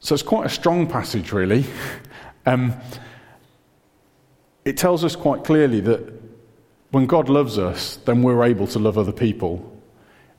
So 0.00 0.14
it's 0.14 0.24
quite 0.24 0.44
a 0.44 0.48
strong 0.48 0.86
passage, 0.88 1.32
really. 1.32 1.64
Um, 2.46 2.72
it 4.64 4.78
tells 4.78 5.04
us 5.04 5.14
quite 5.14 5.44
clearly 5.44 5.80
that 5.80 6.10
when 6.92 7.04
God 7.04 7.28
loves 7.28 7.58
us, 7.58 7.96
then 8.06 8.22
we're 8.22 8.42
able 8.42 8.66
to 8.68 8.78
love 8.78 8.96
other 8.96 9.12
people. 9.12 9.78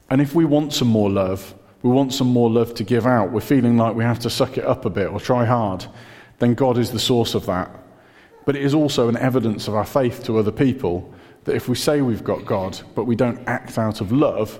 And 0.10 0.20
if 0.20 0.34
we 0.34 0.44
want 0.44 0.74
some 0.74 0.88
more 0.88 1.08
love, 1.08 1.54
we 1.84 1.92
want 1.92 2.12
some 2.12 2.26
more 2.26 2.50
love 2.50 2.74
to 2.76 2.84
give 2.84 3.06
out, 3.06 3.32
we're 3.32 3.42
feeling 3.42 3.78
like 3.78 3.96
we 3.96 4.04
have 4.04 4.18
to 4.20 4.30
suck 4.32 4.58
it 4.58 4.66
up 4.66 4.86
a 4.86 4.90
bit 4.90 5.10
or 5.10 5.20
try 5.20 5.46
hard, 5.46 5.86
then 6.40 6.56
God 6.56 6.80
is 6.80 6.90
the 6.90 7.00
source 7.00 7.36
of 7.36 7.46
that. 7.46 7.70
But 8.44 8.56
it 8.56 8.64
is 8.64 8.74
also 8.74 9.08
an 9.08 9.18
evidence 9.18 9.68
of 9.68 9.76
our 9.76 9.86
faith 9.86 10.24
to 10.24 10.40
other 10.40 10.52
people 10.52 11.14
that 11.46 11.56
if 11.56 11.68
we 11.68 11.76
say 11.76 12.02
we've 12.02 12.24
got 12.24 12.46
God, 12.46 12.80
but 12.96 13.06
we 13.06 13.16
don't 13.16 13.40
act 13.48 13.78
out 13.78 14.02
of 14.02 14.12
love, 14.12 14.60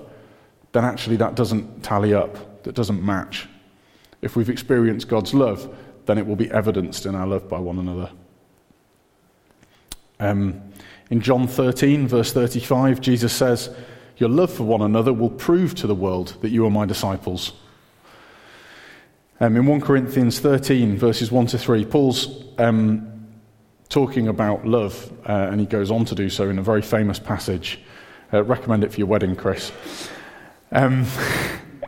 then 0.72 0.84
actually 0.84 1.16
that 1.16 1.34
doesn't 1.34 1.82
tally 1.82 2.14
up, 2.14 2.62
that 2.64 2.74
doesn't 2.74 3.04
match. 3.04 3.48
If 4.22 4.36
we've 4.36 4.50
experienced 4.50 5.08
God's 5.08 5.34
love, 5.34 5.74
then 6.06 6.18
it 6.18 6.26
will 6.26 6.36
be 6.36 6.50
evidenced 6.50 7.06
in 7.06 7.14
our 7.14 7.26
love 7.26 7.48
by 7.48 7.58
one 7.58 7.78
another. 7.78 8.10
Um, 10.18 10.60
in 11.10 11.20
John 11.20 11.48
13, 11.48 12.06
verse 12.06 12.32
35, 12.32 13.00
Jesus 13.00 13.32
says, 13.32 13.74
Your 14.18 14.28
love 14.28 14.52
for 14.52 14.64
one 14.64 14.82
another 14.82 15.12
will 15.12 15.30
prove 15.30 15.74
to 15.76 15.86
the 15.86 15.94
world 15.94 16.36
that 16.42 16.50
you 16.50 16.66
are 16.66 16.70
my 16.70 16.86
disciples. 16.86 17.52
Um, 19.40 19.56
in 19.56 19.64
1 19.64 19.80
Corinthians 19.80 20.38
13, 20.38 20.98
verses 20.98 21.32
1 21.32 21.46
to 21.46 21.58
3, 21.58 21.86
Paul's 21.86 22.44
um, 22.58 23.09
talking 23.90 24.28
about 24.28 24.64
love, 24.64 25.12
uh, 25.28 25.48
and 25.50 25.60
he 25.60 25.66
goes 25.66 25.90
on 25.90 26.04
to 26.06 26.14
do 26.14 26.30
so 26.30 26.48
in 26.48 26.58
a 26.58 26.62
very 26.62 26.80
famous 26.80 27.18
passage. 27.18 27.80
Uh, 28.32 28.42
recommend 28.44 28.84
it 28.84 28.92
for 28.92 28.98
your 28.98 29.08
wedding, 29.08 29.34
Chris. 29.34 29.72
Um, 30.70 31.04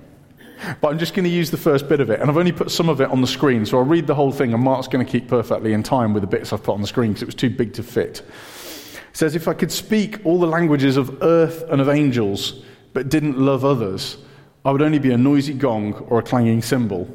but 0.81 0.89
I'm 0.89 0.99
just 0.99 1.15
going 1.15 1.25
to 1.25 1.31
use 1.31 1.53
the 1.53 1.57
first 1.57 1.89
bit 1.89 2.01
of 2.01 2.11
it, 2.11 2.21
and 2.21 2.29
I've 2.29 2.37
only 2.37 2.51
put 2.51 2.73
some 2.73 2.89
of 2.89 3.01
it 3.01 3.09
on 3.09 3.21
the 3.21 3.27
screen, 3.29 3.65
so 3.65 3.79
I'll 3.79 3.85
read 3.85 4.09
the 4.09 4.17
whole 4.17 4.33
thing, 4.33 4.53
and 4.53 4.63
Mark's 4.63 4.89
going 4.89 5.07
to 5.07 5.11
keep 5.11 5.29
perfectly 5.29 5.73
in 5.73 5.85
time 5.85 6.13
with 6.13 6.23
the 6.23 6.27
bits 6.27 6.53
I've 6.53 6.65
put 6.65 6.75
on 6.75 6.81
the 6.81 6.89
screen 6.89 7.13
because 7.13 7.23
it 7.23 7.27
was 7.27 7.37
too 7.37 7.51
big 7.51 7.73
to 7.75 7.85
fit. 7.85 8.19
It 8.19 9.17
says, 9.17 9.37
If 9.37 9.47
I 9.47 9.55
could 9.55 9.71
speak 9.71 10.19
all 10.25 10.41
the 10.41 10.47
languages 10.47 10.97
of 10.97 11.23
earth 11.23 11.63
and 11.71 11.81
of 11.81 11.89
angels, 11.89 12.65
but 12.95 13.11
didn't 13.11 13.39
love 13.39 13.65
others, 13.65 14.17
I 14.65 14.73
would 14.73 14.83
only 14.83 14.99
be 14.99 15.13
a 15.13 15.19
noisy 15.19 15.55
gong 15.55 15.95
or 16.09 16.19
a 16.19 16.23
clanging 16.23 16.63
cymbal. 16.63 17.09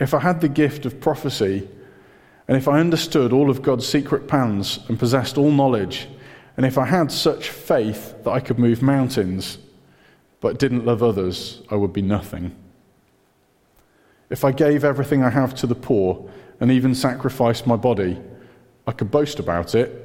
If 0.00 0.12
I 0.12 0.18
had 0.18 0.40
the 0.40 0.48
gift 0.48 0.86
of 0.86 1.00
prophecy, 1.00 1.68
and 2.48 2.56
if 2.56 2.68
I 2.68 2.78
understood 2.78 3.32
all 3.32 3.50
of 3.50 3.62
God's 3.62 3.86
secret 3.86 4.28
plans 4.28 4.78
and 4.88 4.98
possessed 4.98 5.36
all 5.36 5.50
knowledge, 5.50 6.08
and 6.56 6.64
if 6.64 6.78
I 6.78 6.84
had 6.84 7.10
such 7.10 7.50
faith 7.50 8.14
that 8.22 8.30
I 8.30 8.40
could 8.40 8.58
move 8.58 8.82
mountains, 8.82 9.58
but 10.40 10.58
didn't 10.58 10.86
love 10.86 11.02
others, 11.02 11.62
I 11.70 11.74
would 11.74 11.92
be 11.92 12.02
nothing. 12.02 12.54
If 14.30 14.44
I 14.44 14.52
gave 14.52 14.84
everything 14.84 15.22
I 15.22 15.30
have 15.30 15.54
to 15.56 15.66
the 15.66 15.74
poor 15.74 16.30
and 16.60 16.70
even 16.70 16.94
sacrificed 16.94 17.66
my 17.66 17.76
body, 17.76 18.20
I 18.86 18.92
could 18.92 19.10
boast 19.10 19.40
about 19.40 19.74
it, 19.74 20.02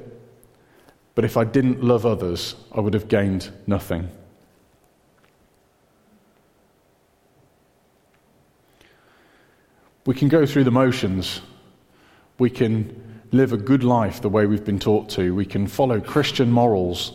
but 1.14 1.24
if 1.24 1.36
I 1.36 1.44
didn't 1.44 1.84
love 1.84 2.04
others, 2.04 2.56
I 2.72 2.80
would 2.80 2.94
have 2.94 3.08
gained 3.08 3.50
nothing. 3.66 4.08
We 10.04 10.14
can 10.14 10.28
go 10.28 10.44
through 10.44 10.64
the 10.64 10.72
motions 10.72 11.40
we 12.42 12.50
can 12.50 13.22
live 13.30 13.52
a 13.52 13.56
good 13.56 13.84
life 13.84 14.20
the 14.20 14.28
way 14.28 14.46
we've 14.46 14.64
been 14.64 14.80
taught 14.80 15.08
to. 15.08 15.32
We 15.32 15.46
can 15.46 15.68
follow 15.68 16.00
Christian 16.00 16.50
morals. 16.50 17.12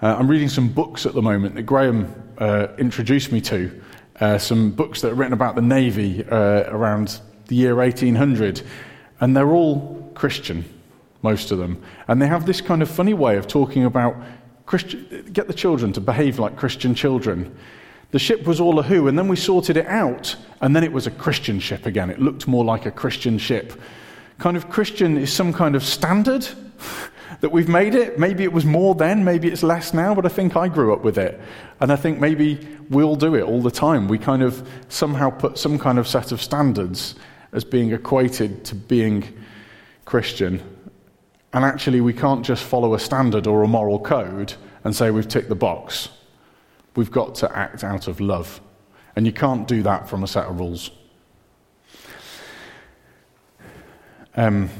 Uh, 0.00 0.16
I'm 0.18 0.26
reading 0.26 0.48
some 0.48 0.68
books 0.68 1.04
at 1.04 1.12
the 1.12 1.20
moment 1.20 1.54
that 1.56 1.64
Graham 1.64 2.10
uh, 2.38 2.68
introduced 2.78 3.30
me 3.30 3.42
to, 3.42 3.78
uh, 4.20 4.38
some 4.38 4.70
books 4.70 5.02
that 5.02 5.12
are 5.12 5.14
written 5.14 5.34
about 5.34 5.54
the 5.54 5.60
Navy 5.60 6.24
uh, 6.24 6.64
around 6.68 7.20
the 7.48 7.56
year 7.56 7.74
1800, 7.76 8.62
and 9.20 9.36
they're 9.36 9.50
all 9.50 10.10
Christian, 10.14 10.64
most 11.20 11.50
of 11.50 11.58
them. 11.58 11.82
And 12.08 12.22
they 12.22 12.26
have 12.26 12.46
this 12.46 12.62
kind 12.62 12.80
of 12.80 12.90
funny 12.90 13.12
way 13.12 13.36
of 13.36 13.46
talking 13.46 13.84
about 13.84 14.16
Christian, 14.64 15.28
get 15.30 15.46
the 15.46 15.52
children 15.52 15.92
to 15.92 16.00
behave 16.00 16.38
like 16.38 16.56
Christian 16.56 16.94
children. 16.94 17.54
The 18.12 18.18
ship 18.18 18.46
was 18.46 18.60
all 18.60 18.78
a 18.78 18.82
who, 18.82 19.08
and 19.08 19.18
then 19.18 19.28
we 19.28 19.36
sorted 19.36 19.76
it 19.76 19.86
out, 19.88 20.36
and 20.62 20.74
then 20.74 20.84
it 20.84 20.92
was 20.92 21.06
a 21.06 21.10
Christian 21.10 21.60
ship 21.60 21.84
again. 21.84 22.08
It 22.08 22.18
looked 22.18 22.48
more 22.48 22.64
like 22.64 22.86
a 22.86 22.90
Christian 22.90 23.36
ship 23.36 23.78
kind 24.40 24.56
of 24.56 24.70
Christian 24.70 25.18
is 25.18 25.30
some 25.32 25.52
kind 25.52 25.76
of 25.76 25.84
standard 25.84 26.48
that 27.40 27.52
we've 27.52 27.68
made 27.68 27.94
it. 27.94 28.18
Maybe 28.18 28.42
it 28.42 28.52
was 28.52 28.64
more 28.64 28.94
then, 28.94 29.22
maybe 29.22 29.48
it's 29.48 29.62
less 29.62 29.94
now, 29.94 30.14
but 30.14 30.24
I 30.24 30.30
think 30.30 30.56
I 30.56 30.66
grew 30.66 30.92
up 30.92 31.02
with 31.02 31.18
it. 31.18 31.38
And 31.78 31.92
I 31.92 31.96
think 31.96 32.18
maybe 32.18 32.66
we'll 32.88 33.16
do 33.16 33.34
it 33.34 33.42
all 33.42 33.60
the 33.60 33.70
time. 33.70 34.08
We 34.08 34.18
kind 34.18 34.42
of 34.42 34.66
somehow 34.88 35.30
put 35.30 35.58
some 35.58 35.78
kind 35.78 35.98
of 35.98 36.08
set 36.08 36.32
of 36.32 36.42
standards 36.42 37.14
as 37.52 37.64
being 37.64 37.92
equated 37.92 38.64
to 38.64 38.74
being 38.74 39.24
Christian. 40.06 40.62
And 41.52 41.64
actually, 41.64 42.00
we 42.00 42.14
can't 42.14 42.44
just 42.44 42.64
follow 42.64 42.94
a 42.94 42.98
standard 42.98 43.46
or 43.46 43.62
a 43.62 43.68
moral 43.68 43.98
code 44.00 44.54
and 44.84 44.96
say 44.96 45.10
we've 45.10 45.28
ticked 45.28 45.50
the 45.50 45.54
box. 45.54 46.08
We've 46.96 47.10
got 47.10 47.34
to 47.36 47.56
act 47.56 47.84
out 47.84 48.08
of 48.08 48.20
love. 48.20 48.60
And 49.16 49.26
you 49.26 49.32
can't 49.32 49.68
do 49.68 49.82
that 49.82 50.08
from 50.08 50.22
a 50.22 50.26
set 50.26 50.46
of 50.46 50.58
rules. 50.58 50.90
Um, 54.40 54.70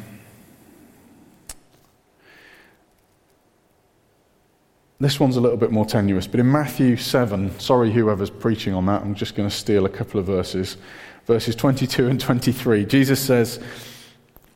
this 4.98 5.20
one's 5.20 5.36
a 5.36 5.40
little 5.42 5.58
bit 5.58 5.70
more 5.70 5.84
tenuous, 5.84 6.26
but 6.26 6.40
in 6.40 6.50
Matthew 6.50 6.96
7, 6.96 7.60
sorry 7.60 7.92
whoever's 7.92 8.30
preaching 8.30 8.72
on 8.72 8.86
that, 8.86 9.02
I'm 9.02 9.14
just 9.14 9.34
going 9.34 9.46
to 9.46 9.54
steal 9.54 9.84
a 9.84 9.90
couple 9.90 10.18
of 10.18 10.24
verses. 10.24 10.78
Verses 11.26 11.54
22 11.54 12.08
and 12.08 12.18
23, 12.18 12.86
Jesus 12.86 13.20
says, 13.20 13.62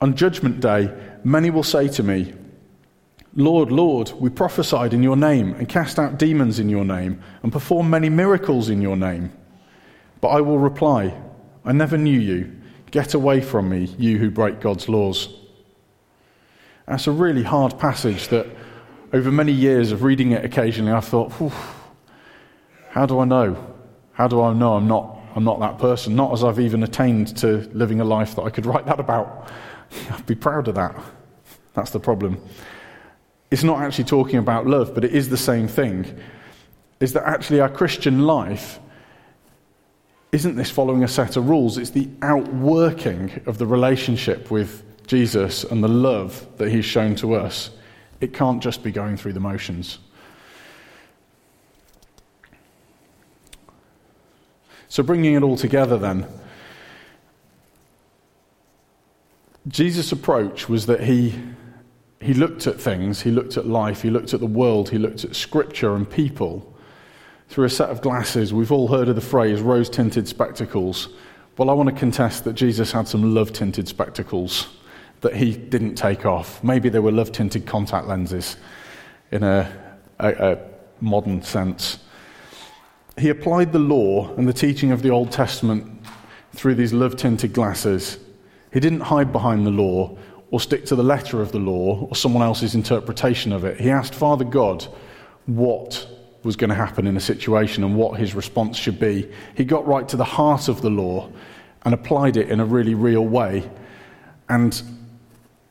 On 0.01 0.17
judgment 0.17 0.61
day, 0.61 0.91
many 1.23 1.51
will 1.51 1.63
say 1.63 1.87
to 1.89 2.03
me, 2.03 2.33
Lord, 3.35 3.71
Lord, 3.71 4.11
we 4.13 4.31
prophesied 4.31 4.95
in 4.95 5.03
your 5.03 5.17
name 5.17 5.53
and 5.57 5.69
cast 5.69 5.99
out 5.99 6.19
demons 6.19 6.59
in 6.59 6.71
your 6.71 6.87
name 6.87 7.23
and 7.43 7.53
performed 7.53 7.91
many 7.91 8.09
miracles 8.09 8.71
in 8.71 8.81
your 8.81 8.97
name. 8.97 9.31
But 10.23 10.29
I 10.29 10.41
will 10.41 10.59
reply, 10.59 11.15
I 11.63 11.73
never 11.73 11.99
knew 11.99 12.19
you. 12.19 12.64
Get 12.95 13.15
away 13.15 13.41
from 13.41 13.71
me, 13.71 13.93
you 13.99 14.19
who 14.19 14.31
break 14.31 14.61
God's 14.61 14.89
laws. 14.89 15.29
That's 16.87 17.09
a 17.09 17.11
really 17.11 17.43
hard 17.43 17.77
passage 17.77 18.29
that 18.29 18.47
over 19.13 19.33
many 19.33 19.51
years 19.51 19.91
of 19.91 20.05
reading 20.05 20.31
it 20.31 20.45
occasionally, 20.45 20.93
I 20.93 21.01
thought, 21.01 21.33
how 22.91 23.05
do 23.05 23.19
I 23.19 23.25
know? 23.25 23.75
How 24.13 24.29
do 24.29 24.41
I 24.41 24.55
know 24.55 24.75
I'm 24.75 24.87
not, 24.87 25.19
I'm 25.35 25.43
not 25.43 25.59
that 25.59 25.79
person? 25.81 26.15
Not 26.15 26.35
as 26.35 26.45
I've 26.45 26.61
even 26.61 26.85
attained 26.85 27.37
to 27.39 27.69
living 27.73 28.01
a 28.01 28.05
life 28.05 28.37
that 28.37 28.43
I 28.43 28.51
could 28.51 28.65
write 28.65 28.87
that 28.87 29.01
about. 29.01 29.51
I'd 30.13 30.27
be 30.27 30.37
proud 30.37 30.69
of 30.69 30.77
that. 30.77 30.95
That's 31.73 31.91
the 31.91 31.99
problem. 31.99 32.41
It's 33.51 33.65
not 33.65 33.81
actually 33.83 34.05
talking 34.05 34.39
about 34.39 34.69
love, 34.69 34.95
but 34.95 35.03
it 35.03 35.13
is 35.13 35.31
the 35.31 35.37
same 35.37 35.67
thing. 35.67 36.17
is 37.01 37.13
that 37.15 37.25
actually 37.25 37.59
our 37.59 37.69
Christian 37.69 38.25
life 38.25 38.79
isn't 40.35 40.57
this 40.57 40.69
following 40.69 41.05
a 41.05 41.09
set 41.09 41.37
of 41.37 41.49
rules, 41.49 41.79
it's 41.79 41.91
the 41.91 42.09
outworking 42.21 43.41
of 43.47 43.57
the 43.57 43.67
relationship 43.67 44.51
with 44.51 44.83
Jesus 45.07 45.63
and 45.63 45.83
the 45.83 45.87
love 45.89 46.45
that 46.57 46.73
he's 46.73 46.85
shown 46.85 47.15
to 47.17 47.35
us. 47.35 47.71
It 48.21 48.35
can't 48.35 48.61
just 48.61 48.83
be 48.83 48.91
going 48.91 49.17
through 49.17 49.35
the 49.35 49.41
motions. 49.41 49.99
So, 54.89 55.05
bringing 55.05 55.35
it 55.35 55.45
all 55.45 55.57
together 55.57 55.97
then, 55.99 56.27
Jesus' 59.69 60.11
approach 60.11 60.69
was 60.69 60.87
that 60.87 61.05
he, 61.05 61.41
he 62.21 62.35
looked 62.35 62.67
at 62.67 62.81
things, 62.81 63.21
he 63.21 63.31
looked 63.31 63.57
at 63.57 63.69
life, 63.69 64.03
he 64.03 64.11
looked 64.11 64.35
at 64.35 64.41
the 64.41 64.47
world, 64.47 64.91
he 64.91 64.99
looked 64.99 65.23
at 65.23 65.37
scripture 65.37 65.95
and 65.95 66.11
people 66.11 66.74
through 67.49 67.65
a 67.65 67.71
set 67.71 67.91
of 67.91 68.01
glasses. 68.01 68.53
We've 68.53 68.73
all 68.73 68.89
heard 68.89 69.09
of 69.09 69.15
the 69.15 69.21
phrase 69.21 69.61
rose 69.61 69.89
tinted 69.89 70.27
spectacles. 70.29 71.09
Well, 71.57 71.71
I 71.71 71.73
want 71.73 71.89
to 71.89 71.95
contest 71.95 72.45
that 72.45 72.55
Jesus 72.55 72.91
had 72.91 73.07
some 73.07 73.35
love 73.35 73.53
tinted 73.53 73.87
spectacles 73.87 74.69
that 75.21 75.37
he 75.37 75.57
didn't 75.57 75.95
take 75.95 76.27
off. 76.27 76.63
Maybe 76.63 76.89
they 76.89 76.99
were 76.99 77.13
love 77.13 77.33
tinted 77.33 77.65
contact 77.67 78.07
lenses 78.07 78.57
in 79.31 79.43
a, 79.43 79.73
a, 80.19 80.53
a 80.53 80.59
modern 81.01 81.43
sense. 81.43 81.99
He 83.17 83.29
applied 83.29 83.73
the 83.73 83.79
law 83.79 84.35
and 84.35 84.49
the 84.49 84.53
teaching 84.53 84.91
of 84.91 85.03
the 85.03 85.11
Old 85.11 85.31
Testament 85.31 86.01
through 86.53 86.75
these 86.75 86.93
love 86.93 87.17
tinted 87.17 87.53
glasses. 87.53 88.19
He 88.73 88.81
didn't 88.81 89.01
hide 89.01 89.33
behind 89.33 89.67
the 89.67 89.71
law 89.71 90.17
or 90.51 90.61
stick 90.61 90.85
to 90.87 90.97
the 90.97 91.03
letter 91.03 91.41
of 91.41 91.53
the 91.53 91.59
law 91.59 92.07
or 92.09 92.17
someone 92.17 92.43
else's 92.43 92.75
interpretation 92.75 93.53
of 93.53 93.65
it. 93.65 93.81
He 93.81 93.91
asked 93.91 94.15
Father 94.15 94.45
God 94.45 94.87
what 95.47 96.09
was 96.45 96.57
going 96.57 96.71
to 96.71 96.77
happen 96.77 97.07
in 97.07 97.17
a 97.17 97.21
situation 97.21 97.83
and 97.85 97.97
what 97.97 98.19
his 98.21 98.35
response 98.35 98.77
should 98.77 99.01
be. 99.01 99.31
He 99.57 99.65
got 99.65 99.87
right 99.87 100.09
to 100.09 100.17
the 100.17 100.25
heart 100.25 100.69
of 100.69 100.83
the 100.83 100.91
law 100.91 101.31
and 101.83 101.95
applied 101.95 102.37
it 102.37 102.51
in 102.51 102.61
a 102.61 102.65
really 102.65 102.95
real 102.95 103.25
way. 103.25 103.69
And 104.49 104.81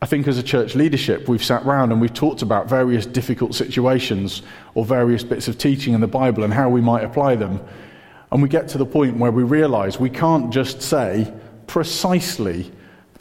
I 0.01 0.05
think 0.05 0.27
as 0.27 0.37
a 0.37 0.43
church 0.43 0.75
leadership, 0.75 1.29
we've 1.29 1.43
sat 1.43 1.63
around 1.63 1.91
and 1.91 2.01
we've 2.01 2.13
talked 2.13 2.41
about 2.41 2.67
various 2.67 3.05
difficult 3.05 3.55
situations 3.55 4.41
or 4.73 4.83
various 4.83 5.23
bits 5.23 5.47
of 5.47 5.57
teaching 5.57 5.93
in 5.93 6.01
the 6.01 6.07
Bible 6.07 6.43
and 6.43 6.53
how 6.53 6.69
we 6.69 6.81
might 6.81 7.03
apply 7.03 7.35
them. 7.35 7.61
And 8.31 8.41
we 8.41 8.49
get 8.49 8.67
to 8.69 8.77
the 8.77 8.85
point 8.85 9.17
where 9.17 9.31
we 9.31 9.43
realize 9.43 9.99
we 9.99 10.09
can't 10.09 10.51
just 10.51 10.81
say 10.81 11.31
precisely 11.67 12.71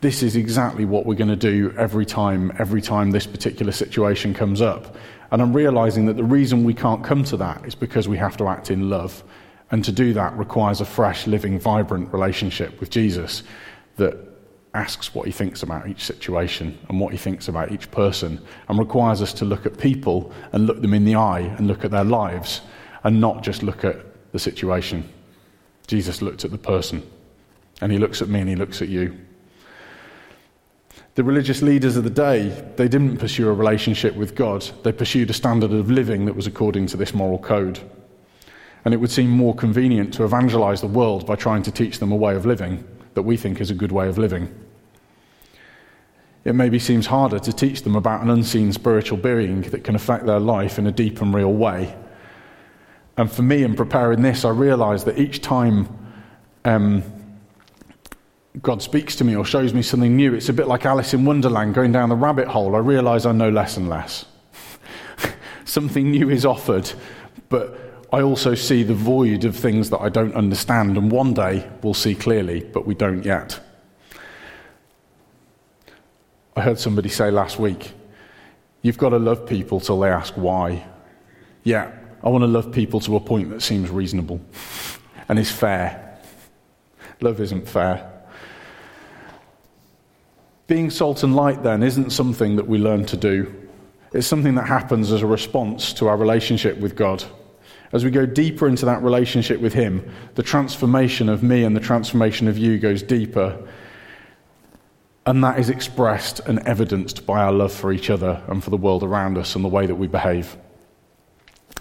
this 0.02 0.24
is 0.24 0.34
exactly 0.34 0.84
what 0.84 1.06
we're 1.06 1.14
going 1.14 1.30
to 1.30 1.36
do 1.36 1.72
every 1.78 2.04
time, 2.04 2.52
every 2.58 2.82
time 2.82 3.12
this 3.12 3.24
particular 3.24 3.70
situation 3.70 4.34
comes 4.34 4.60
up. 4.60 4.96
And 5.30 5.40
I'm 5.40 5.52
realizing 5.52 6.06
that 6.06 6.16
the 6.16 6.24
reason 6.24 6.64
we 6.64 6.74
can't 6.74 7.04
come 7.04 7.22
to 7.24 7.36
that 7.36 7.64
is 7.64 7.76
because 7.76 8.08
we 8.08 8.16
have 8.18 8.36
to 8.38 8.48
act 8.48 8.72
in 8.72 8.90
love. 8.90 9.22
And 9.70 9.84
to 9.84 9.92
do 9.92 10.12
that 10.14 10.36
requires 10.36 10.80
a 10.80 10.84
fresh, 10.84 11.28
living, 11.28 11.58
vibrant 11.58 12.12
relationship 12.12 12.80
with 12.80 12.90
Jesus 12.90 13.44
that 13.96 14.18
asks 14.74 15.14
what 15.14 15.24
he 15.26 15.32
thinks 15.32 15.62
about 15.62 15.86
each 15.86 16.02
situation 16.02 16.76
and 16.88 16.98
what 16.98 17.12
he 17.12 17.18
thinks 17.18 17.46
about 17.46 17.70
each 17.70 17.88
person 17.92 18.40
and 18.68 18.80
requires 18.80 19.22
us 19.22 19.32
to 19.34 19.44
look 19.44 19.66
at 19.66 19.78
people 19.78 20.32
and 20.50 20.66
look 20.66 20.82
them 20.82 20.94
in 20.94 21.04
the 21.04 21.14
eye 21.14 21.40
and 21.40 21.68
look 21.68 21.84
at 21.84 21.92
their 21.92 22.04
lives 22.04 22.60
and 23.04 23.20
not 23.20 23.44
just 23.44 23.62
look 23.62 23.84
at 23.84 24.04
the 24.32 24.38
situation. 24.38 25.08
Jesus 25.86 26.22
looked 26.22 26.44
at 26.44 26.50
the 26.50 26.58
person 26.58 27.08
and 27.80 27.92
he 27.92 27.98
looks 27.98 28.20
at 28.20 28.28
me 28.28 28.40
and 28.40 28.48
he 28.48 28.56
looks 28.56 28.82
at 28.82 28.88
you. 28.88 29.16
The 31.14 31.24
religious 31.24 31.60
leaders 31.60 31.98
of 31.98 32.04
the 32.04 32.10
day, 32.10 32.48
they 32.76 32.88
didn't 32.88 33.18
pursue 33.18 33.48
a 33.48 33.52
relationship 33.52 34.16
with 34.16 34.34
God. 34.34 34.62
They 34.82 34.92
pursued 34.92 35.28
a 35.28 35.34
standard 35.34 35.70
of 35.70 35.90
living 35.90 36.24
that 36.24 36.34
was 36.34 36.46
according 36.46 36.86
to 36.86 36.96
this 36.96 37.12
moral 37.12 37.38
code. 37.38 37.80
And 38.86 38.94
it 38.94 38.96
would 38.96 39.10
seem 39.10 39.28
more 39.28 39.54
convenient 39.54 40.14
to 40.14 40.24
evangelize 40.24 40.80
the 40.80 40.86
world 40.86 41.26
by 41.26 41.36
trying 41.36 41.62
to 41.64 41.70
teach 41.70 41.98
them 41.98 42.12
a 42.12 42.16
way 42.16 42.34
of 42.34 42.46
living 42.46 42.82
that 43.12 43.22
we 43.22 43.36
think 43.36 43.60
is 43.60 43.70
a 43.70 43.74
good 43.74 43.92
way 43.92 44.08
of 44.08 44.16
living. 44.16 44.52
It 46.44 46.54
maybe 46.54 46.78
seems 46.78 47.06
harder 47.06 47.38
to 47.38 47.52
teach 47.52 47.82
them 47.82 47.94
about 47.94 48.22
an 48.22 48.30
unseen 48.30 48.72
spiritual 48.72 49.18
being 49.18 49.60
that 49.62 49.84
can 49.84 49.94
affect 49.94 50.24
their 50.24 50.40
life 50.40 50.78
in 50.78 50.86
a 50.86 50.92
deep 50.92 51.20
and 51.20 51.32
real 51.34 51.52
way. 51.52 51.94
And 53.18 53.30
for 53.30 53.42
me, 53.42 53.62
in 53.62 53.76
preparing 53.76 54.22
this, 54.22 54.46
I 54.46 54.50
realized 54.50 55.04
that 55.04 55.18
each 55.18 55.42
time 55.42 55.88
um, 56.64 57.04
God 58.60 58.82
speaks 58.82 59.16
to 59.16 59.24
me 59.24 59.34
or 59.34 59.44
shows 59.44 59.72
me 59.72 59.82
something 59.82 60.14
new, 60.14 60.34
it's 60.34 60.48
a 60.50 60.52
bit 60.52 60.68
like 60.68 60.84
Alice 60.84 61.14
in 61.14 61.24
Wonderland 61.24 61.74
going 61.74 61.92
down 61.92 62.10
the 62.10 62.16
rabbit 62.16 62.48
hole. 62.48 62.76
I 62.76 62.80
realize 62.80 63.24
I 63.24 63.32
know 63.32 63.48
less 63.48 63.76
and 63.76 63.88
less. 63.88 64.26
something 65.64 66.10
new 66.10 66.28
is 66.28 66.44
offered, 66.44 66.92
but 67.48 68.06
I 68.12 68.20
also 68.20 68.54
see 68.54 68.82
the 68.82 68.94
void 68.94 69.44
of 69.46 69.56
things 69.56 69.88
that 69.88 70.00
I 70.00 70.10
don't 70.10 70.34
understand, 70.34 70.98
and 70.98 71.10
one 71.10 71.32
day 71.32 71.66
we'll 71.82 71.94
see 71.94 72.14
clearly, 72.14 72.60
but 72.60 72.86
we 72.86 72.94
don't 72.94 73.24
yet. 73.24 73.58
I 76.54 76.60
heard 76.60 76.78
somebody 76.78 77.08
say 77.08 77.30
last 77.30 77.58
week, 77.58 77.92
You've 78.82 78.98
got 78.98 79.10
to 79.10 79.18
love 79.18 79.46
people 79.46 79.78
till 79.78 80.00
they 80.00 80.10
ask 80.10 80.34
why. 80.34 80.84
Yeah, 81.62 81.92
I 82.22 82.28
want 82.28 82.42
to 82.42 82.48
love 82.48 82.72
people 82.72 82.98
to 83.00 83.14
a 83.14 83.20
point 83.20 83.50
that 83.50 83.62
seems 83.62 83.90
reasonable 83.90 84.40
and 85.28 85.38
is 85.38 85.50
fair. 85.50 86.18
Love 87.20 87.40
isn't 87.40 87.68
fair. 87.68 88.21
Being 90.72 90.88
salt 90.88 91.22
and 91.22 91.36
light, 91.36 91.62
then, 91.62 91.82
isn't 91.82 92.12
something 92.12 92.56
that 92.56 92.66
we 92.66 92.78
learn 92.78 93.04
to 93.04 93.16
do. 93.18 93.54
It's 94.14 94.26
something 94.26 94.54
that 94.54 94.66
happens 94.66 95.12
as 95.12 95.20
a 95.20 95.26
response 95.26 95.92
to 95.92 96.08
our 96.08 96.16
relationship 96.16 96.78
with 96.78 96.96
God. 96.96 97.22
As 97.92 98.06
we 98.06 98.10
go 98.10 98.24
deeper 98.24 98.66
into 98.66 98.86
that 98.86 99.02
relationship 99.02 99.60
with 99.60 99.74
Him, 99.74 100.10
the 100.34 100.42
transformation 100.42 101.28
of 101.28 101.42
me 101.42 101.64
and 101.64 101.76
the 101.76 101.80
transformation 101.80 102.48
of 102.48 102.56
you 102.56 102.78
goes 102.78 103.02
deeper. 103.02 103.68
And 105.26 105.44
that 105.44 105.58
is 105.58 105.68
expressed 105.68 106.40
and 106.40 106.58
evidenced 106.60 107.26
by 107.26 107.42
our 107.42 107.52
love 107.52 107.70
for 107.70 107.92
each 107.92 108.08
other 108.08 108.42
and 108.46 108.64
for 108.64 108.70
the 108.70 108.78
world 108.78 109.02
around 109.02 109.36
us 109.36 109.54
and 109.54 109.62
the 109.62 109.68
way 109.68 109.84
that 109.84 109.96
we 109.96 110.06
behave. 110.06 110.56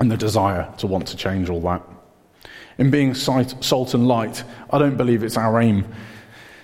And 0.01 0.11
the 0.11 0.17
desire 0.17 0.69
to 0.79 0.87
want 0.87 1.07
to 1.07 1.15
change 1.15 1.49
all 1.49 1.61
that. 1.61 1.81
In 2.77 2.91
being 2.91 3.13
salt 3.13 3.93
and 3.93 4.05
light, 4.05 4.43
I 4.69 4.79
don't 4.79 4.97
believe 4.97 5.23
it's 5.23 5.37
our 5.37 5.61
aim 5.61 5.85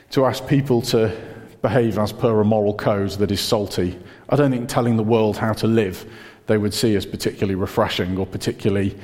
to 0.10 0.26
ask 0.26 0.46
people 0.46 0.82
to 0.82 1.27
behave 1.62 1.98
as 1.98 2.12
per 2.12 2.39
a 2.39 2.46
moral 2.46 2.74
code 2.74 3.12
that 3.12 3.32
is 3.32 3.41
salty. 3.41 4.00
I 4.30 4.36
don't 4.36 4.52
think 4.52 4.70
telling 4.70 4.98
the 4.98 5.04
world 5.04 5.38
how 5.38 5.54
to 5.54 5.67
live 5.67 6.06
they 6.48 6.58
would 6.58 6.74
see 6.74 6.96
as 6.96 7.06
particularly 7.06 7.56
refreshing 7.56 8.17
or 8.17 8.26
particularly 8.26 8.98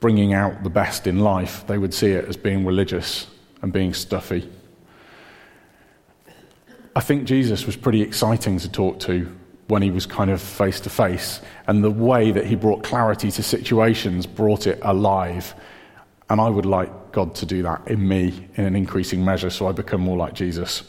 bringing 0.00 0.32
out 0.32 0.62
the 0.62 0.70
best 0.70 1.06
in 1.06 1.18
life. 1.18 1.66
They 1.66 1.78
would 1.78 1.92
see 1.92 2.12
it 2.12 2.24
as 2.26 2.36
being 2.36 2.64
religious 2.64 3.26
and 3.62 3.72
being 3.72 3.92
stuffy. 3.92 4.48
I 6.96 7.00
think 7.00 7.24
Jesus 7.24 7.66
was 7.66 7.76
pretty 7.76 8.00
exciting 8.00 8.58
to 8.60 8.70
talk 8.70 9.00
to 9.00 9.34
when 9.66 9.82
he 9.82 9.90
was 9.90 10.06
kind 10.06 10.30
of 10.30 10.40
face 10.40 10.78
to 10.80 10.90
face, 10.90 11.40
and 11.66 11.82
the 11.82 11.90
way 11.90 12.30
that 12.30 12.46
he 12.46 12.54
brought 12.54 12.84
clarity 12.84 13.30
to 13.30 13.42
situations 13.42 14.26
brought 14.26 14.66
it 14.66 14.78
alive. 14.82 15.54
And 16.28 16.40
I 16.40 16.50
would 16.50 16.66
like 16.66 17.12
God 17.12 17.34
to 17.36 17.46
do 17.46 17.62
that 17.62 17.88
in 17.88 18.06
me 18.06 18.46
in 18.56 18.66
an 18.66 18.76
increasing 18.76 19.24
measure 19.24 19.48
so 19.48 19.66
I 19.66 19.72
become 19.72 20.02
more 20.02 20.18
like 20.18 20.34
Jesus. 20.34 20.82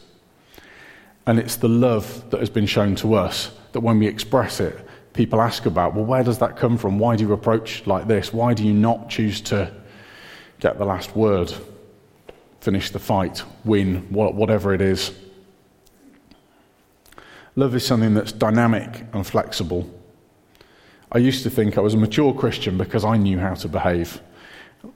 And 1.28 1.40
it's 1.40 1.56
the 1.56 1.70
love 1.70 2.30
that 2.30 2.40
has 2.40 2.50
been 2.50 2.68
shown 2.68 2.96
to 2.98 3.16
us 3.16 3.52
that 3.72 3.80
when 3.80 4.00
we 4.00 4.08
express 4.08 4.60
it, 4.60 4.78
people 5.14 5.42
ask 5.42 5.66
about, 5.66 5.96
well, 5.96 6.06
where 6.06 6.24
does 6.24 6.38
that 6.40 6.56
come 6.56 6.78
from? 6.78 7.00
Why 7.00 7.16
do 7.16 7.24
you 7.24 7.34
approach 7.34 7.88
like 7.88 8.08
this? 8.08 8.32
Why 8.32 8.54
do 8.54 8.64
you 8.64 8.74
not 8.74 9.10
choose 9.10 9.42
to 9.42 9.72
get 10.60 10.78
the 10.78 10.86
last 10.86 11.16
word, 11.16 11.54
finish 12.62 12.92
the 12.92 13.00
fight, 13.00 13.44
win, 13.64 14.08
whatever 14.12 14.74
it 14.74 14.82
is? 14.82 15.14
Love 17.56 17.74
is 17.74 17.86
something 17.86 18.14
that's 18.14 18.34
dynamic 18.34 19.06
and 19.14 19.26
flexible. 19.26 19.90
I 21.12 21.20
used 21.20 21.44
to 21.44 21.50
think 21.50 21.78
I 21.78 21.82
was 21.82 21.94
a 21.94 21.98
mature 21.98 22.34
Christian 22.34 22.78
because 22.78 23.06
I 23.06 23.16
knew 23.16 23.40
how 23.40 23.54
to 23.54 23.70
behave, 23.70 24.22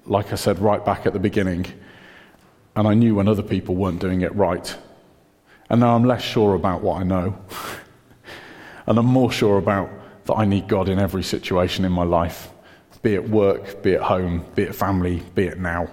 like 0.05 0.33
I 0.33 0.35
said 0.35 0.59
right 0.59 0.83
back 0.83 1.05
at 1.05 1.13
the 1.13 1.19
beginning, 1.19 1.65
and 2.75 2.87
I 2.87 2.93
knew 2.93 3.15
when 3.15 3.27
other 3.27 3.43
people 3.43 3.75
weren't 3.75 3.99
doing 3.99 4.21
it 4.21 4.35
right. 4.35 4.77
And 5.69 5.81
now 5.81 5.95
I'm 5.95 6.03
less 6.03 6.23
sure 6.23 6.55
about 6.55 6.81
what 6.81 6.99
I 6.99 7.03
know. 7.03 7.37
and 8.87 8.97
I'm 8.97 9.05
more 9.05 9.31
sure 9.31 9.57
about 9.57 9.89
that 10.25 10.35
I 10.35 10.45
need 10.45 10.67
God 10.67 10.89
in 10.89 10.99
every 10.99 11.23
situation 11.23 11.85
in 11.85 11.91
my 11.91 12.03
life, 12.03 12.49
be 13.01 13.13
it 13.13 13.29
work, 13.29 13.81
be 13.83 13.91
it 13.91 14.01
home, 14.01 14.45
be 14.55 14.63
it 14.63 14.75
family, 14.75 15.23
be 15.35 15.45
it 15.45 15.59
now. 15.59 15.87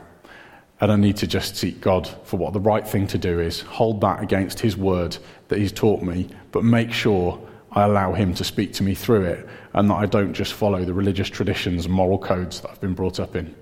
And 0.80 0.92
I 0.92 0.96
need 0.96 1.16
to 1.18 1.26
just 1.26 1.56
seek 1.56 1.80
God 1.80 2.06
for 2.24 2.36
what 2.36 2.52
the 2.52 2.60
right 2.60 2.86
thing 2.86 3.06
to 3.08 3.18
do 3.18 3.40
is, 3.40 3.60
hold 3.60 4.00
that 4.02 4.22
against 4.22 4.60
His 4.60 4.76
word 4.76 5.16
that 5.48 5.58
He's 5.58 5.72
taught 5.72 6.02
me, 6.02 6.28
but 6.52 6.64
make 6.64 6.92
sure 6.92 7.40
I 7.72 7.84
allow 7.84 8.12
Him 8.12 8.34
to 8.34 8.44
speak 8.44 8.72
to 8.74 8.82
me 8.82 8.94
through 8.94 9.24
it 9.24 9.48
and 9.72 9.90
that 9.90 9.94
I 9.94 10.06
don't 10.06 10.34
just 10.34 10.54
follow 10.54 10.84
the 10.84 10.94
religious 10.94 11.28
traditions 11.28 11.86
and 11.86 11.94
moral 11.94 12.18
codes 12.18 12.60
that 12.60 12.70
I've 12.70 12.80
been 12.80 12.94
brought 12.94 13.20
up 13.20 13.36
in. 13.36 13.54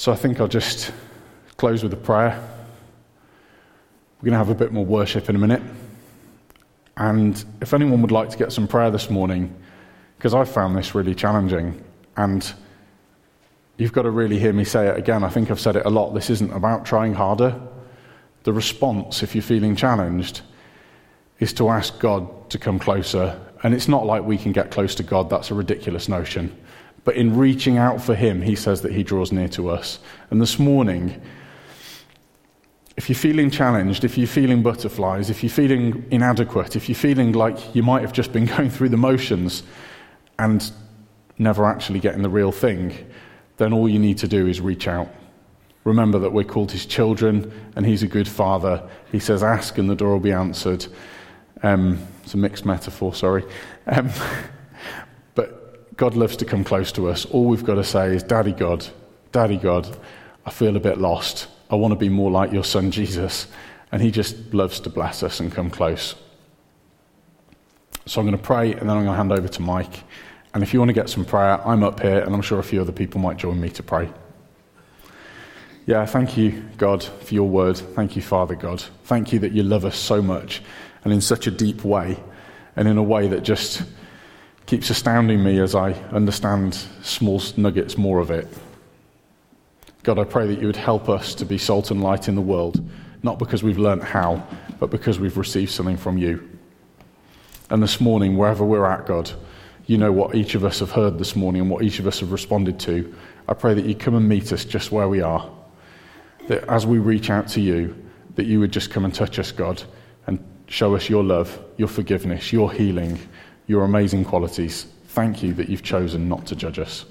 So 0.00 0.10
I 0.10 0.16
think 0.16 0.40
I'll 0.40 0.48
just 0.48 0.92
close 1.58 1.82
with 1.82 1.92
a 1.92 1.96
prayer. 1.96 2.30
We're 4.16 4.30
going 4.30 4.32
to 4.32 4.38
have 4.38 4.48
a 4.48 4.54
bit 4.54 4.72
more 4.72 4.86
worship 4.86 5.28
in 5.28 5.36
a 5.36 5.38
minute. 5.38 5.60
And 6.96 7.44
if 7.60 7.74
anyone 7.74 8.00
would 8.00 8.10
like 8.10 8.30
to 8.30 8.38
get 8.38 8.50
some 8.50 8.66
prayer 8.66 8.90
this 8.90 9.10
morning, 9.10 9.54
because 10.16 10.32
I 10.32 10.44
found 10.44 10.74
this 10.74 10.94
really 10.94 11.14
challenging, 11.14 11.84
and 12.16 12.50
you've 13.76 13.92
got 13.92 14.04
to 14.04 14.10
really 14.10 14.38
hear 14.38 14.54
me 14.54 14.64
say 14.64 14.88
it 14.88 14.96
again. 14.96 15.22
I 15.22 15.28
think 15.28 15.50
I've 15.50 15.60
said 15.60 15.76
it 15.76 15.84
a 15.84 15.90
lot. 15.90 16.14
This 16.14 16.30
isn't 16.30 16.54
about 16.54 16.86
trying 16.86 17.12
harder. 17.12 17.60
The 18.44 18.54
response, 18.54 19.22
if 19.22 19.34
you're 19.34 19.42
feeling 19.42 19.76
challenged, 19.76 20.40
is 21.40 21.52
to 21.52 21.68
ask 21.68 21.98
God 21.98 22.48
to 22.48 22.58
come 22.58 22.78
closer. 22.78 23.38
And 23.62 23.74
it's 23.74 23.86
not 23.86 24.06
like 24.06 24.24
we 24.24 24.38
can 24.38 24.52
get 24.52 24.70
close 24.70 24.94
to 24.94 25.02
God, 25.02 25.28
that's 25.28 25.50
a 25.50 25.54
ridiculous 25.54 26.08
notion. 26.08 26.56
But 27.04 27.16
in 27.16 27.36
reaching 27.36 27.78
out 27.78 28.00
for 28.00 28.14
Him, 28.14 28.42
He 28.42 28.54
says 28.54 28.82
that 28.82 28.92
He 28.92 29.02
draws 29.02 29.32
near 29.32 29.48
to 29.48 29.70
us. 29.70 29.98
And 30.30 30.40
this 30.40 30.58
morning, 30.58 31.20
if 32.96 33.08
you're 33.08 33.16
feeling 33.16 33.50
challenged, 33.50 34.04
if 34.04 34.18
you're 34.18 34.26
feeling 34.26 34.62
butterflies, 34.62 35.30
if 35.30 35.42
you're 35.42 35.50
feeling 35.50 36.04
inadequate, 36.10 36.76
if 36.76 36.88
you're 36.88 36.96
feeling 36.96 37.32
like 37.32 37.74
you 37.74 37.82
might 37.82 38.02
have 38.02 38.12
just 38.12 38.32
been 38.32 38.44
going 38.56 38.68
through 38.68 38.90
the 38.90 38.96
motions 38.96 39.62
and 40.38 40.70
never 41.38 41.64
actually 41.64 41.98
getting 41.98 42.22
the 42.22 42.28
real 42.28 42.52
thing, 42.52 42.94
then 43.56 43.72
all 43.72 43.88
you 43.88 43.98
need 43.98 44.18
to 44.18 44.28
do 44.28 44.46
is 44.46 44.60
reach 44.60 44.86
out. 44.86 45.08
Remember 45.84 46.18
that 46.18 46.30
we're 46.30 46.44
called 46.44 46.70
his 46.72 46.84
children 46.84 47.50
and 47.74 47.86
he's 47.86 48.02
a 48.02 48.06
good 48.06 48.28
father. 48.28 48.86
He 49.10 49.18
says, 49.18 49.42
Ask 49.42 49.78
and 49.78 49.88
the 49.88 49.94
door 49.94 50.12
will 50.12 50.20
be 50.20 50.32
answered. 50.32 50.86
Um, 51.62 52.06
it's 52.22 52.34
a 52.34 52.36
mixed 52.36 52.66
metaphor, 52.66 53.14
sorry. 53.14 53.44
Um, 53.86 54.10
God 56.00 56.16
loves 56.16 56.34
to 56.38 56.46
come 56.46 56.64
close 56.64 56.92
to 56.92 57.10
us. 57.10 57.26
All 57.26 57.44
we've 57.44 57.62
got 57.62 57.74
to 57.74 57.84
say 57.84 58.16
is, 58.16 58.22
Daddy 58.22 58.52
God, 58.52 58.86
Daddy 59.32 59.58
God, 59.58 59.86
I 60.46 60.50
feel 60.50 60.74
a 60.74 60.80
bit 60.80 60.96
lost. 60.96 61.46
I 61.68 61.74
want 61.74 61.92
to 61.92 61.96
be 61.96 62.08
more 62.08 62.30
like 62.30 62.52
your 62.52 62.64
son 62.64 62.90
Jesus. 62.90 63.48
And 63.92 64.00
he 64.00 64.10
just 64.10 64.54
loves 64.54 64.80
to 64.80 64.88
bless 64.88 65.22
us 65.22 65.40
and 65.40 65.52
come 65.52 65.68
close. 65.68 66.14
So 68.06 68.18
I'm 68.18 68.26
going 68.26 68.38
to 68.38 68.42
pray 68.42 68.72
and 68.72 68.88
then 68.88 68.96
I'm 68.96 69.04
going 69.04 69.08
to 69.08 69.12
hand 69.12 69.30
over 69.30 69.46
to 69.46 69.60
Mike. 69.60 70.04
And 70.54 70.62
if 70.62 70.72
you 70.72 70.78
want 70.78 70.88
to 70.88 70.94
get 70.94 71.10
some 71.10 71.26
prayer, 71.26 71.60
I'm 71.68 71.82
up 71.82 72.00
here 72.00 72.20
and 72.20 72.34
I'm 72.34 72.40
sure 72.40 72.58
a 72.58 72.62
few 72.62 72.80
other 72.80 72.92
people 72.92 73.20
might 73.20 73.36
join 73.36 73.60
me 73.60 73.68
to 73.68 73.82
pray. 73.82 74.10
Yeah, 75.84 76.06
thank 76.06 76.34
you, 76.34 76.64
God, 76.78 77.04
for 77.04 77.34
your 77.34 77.46
word. 77.46 77.76
Thank 77.76 78.16
you, 78.16 78.22
Father 78.22 78.54
God. 78.54 78.80
Thank 79.04 79.34
you 79.34 79.38
that 79.40 79.52
you 79.52 79.64
love 79.64 79.84
us 79.84 79.98
so 79.98 80.22
much 80.22 80.62
and 81.04 81.12
in 81.12 81.20
such 81.20 81.46
a 81.46 81.50
deep 81.50 81.84
way 81.84 82.18
and 82.74 82.88
in 82.88 82.96
a 82.96 83.02
way 83.02 83.28
that 83.28 83.42
just 83.42 83.82
keeps 84.70 84.88
astounding 84.88 85.42
me 85.42 85.58
as 85.58 85.74
I 85.74 85.94
understand 86.12 86.74
small 87.02 87.42
nuggets 87.56 87.98
more 87.98 88.20
of 88.20 88.30
it. 88.30 88.46
God, 90.04 90.16
I 90.16 90.22
pray 90.22 90.46
that 90.46 90.60
you 90.60 90.68
would 90.68 90.76
help 90.76 91.08
us 91.08 91.34
to 91.34 91.44
be 91.44 91.58
salt 91.58 91.90
and 91.90 92.00
light 92.00 92.28
in 92.28 92.36
the 92.36 92.40
world, 92.40 92.80
not 93.24 93.40
because 93.40 93.64
we've 93.64 93.80
learnt 93.80 94.04
how, 94.04 94.46
but 94.78 94.90
because 94.90 95.18
we've 95.18 95.36
received 95.36 95.72
something 95.72 95.96
from 95.96 96.18
you. 96.18 96.48
And 97.68 97.82
this 97.82 98.00
morning, 98.00 98.36
wherever 98.36 98.64
we're 98.64 98.86
at, 98.86 99.06
God, 99.06 99.32
you 99.86 99.98
know 99.98 100.12
what 100.12 100.36
each 100.36 100.54
of 100.54 100.64
us 100.64 100.78
have 100.78 100.92
heard 100.92 101.18
this 101.18 101.34
morning 101.34 101.62
and 101.62 101.68
what 101.68 101.82
each 101.82 101.98
of 101.98 102.06
us 102.06 102.20
have 102.20 102.30
responded 102.30 102.78
to. 102.78 103.12
I 103.48 103.54
pray 103.54 103.74
that 103.74 103.86
you 103.86 103.96
come 103.96 104.14
and 104.14 104.28
meet 104.28 104.52
us 104.52 104.64
just 104.64 104.92
where 104.92 105.08
we 105.08 105.20
are. 105.20 105.50
That 106.46 106.62
as 106.68 106.86
we 106.86 106.98
reach 106.98 107.28
out 107.28 107.48
to 107.48 107.60
you, 107.60 108.00
that 108.36 108.44
you 108.44 108.60
would 108.60 108.70
just 108.70 108.92
come 108.92 109.04
and 109.04 109.12
touch 109.12 109.40
us, 109.40 109.50
God, 109.50 109.82
and 110.28 110.38
show 110.68 110.94
us 110.94 111.08
your 111.08 111.24
love, 111.24 111.58
your 111.76 111.88
forgiveness, 111.88 112.52
your 112.52 112.72
healing, 112.72 113.18
your 113.66 113.84
amazing 113.84 114.24
qualities. 114.24 114.86
Thank 115.08 115.42
you 115.42 115.54
that 115.54 115.68
you've 115.68 115.82
chosen 115.82 116.28
not 116.28 116.46
to 116.46 116.56
judge 116.56 116.78
us. 116.78 117.04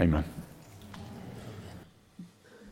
Amen. 0.00 0.24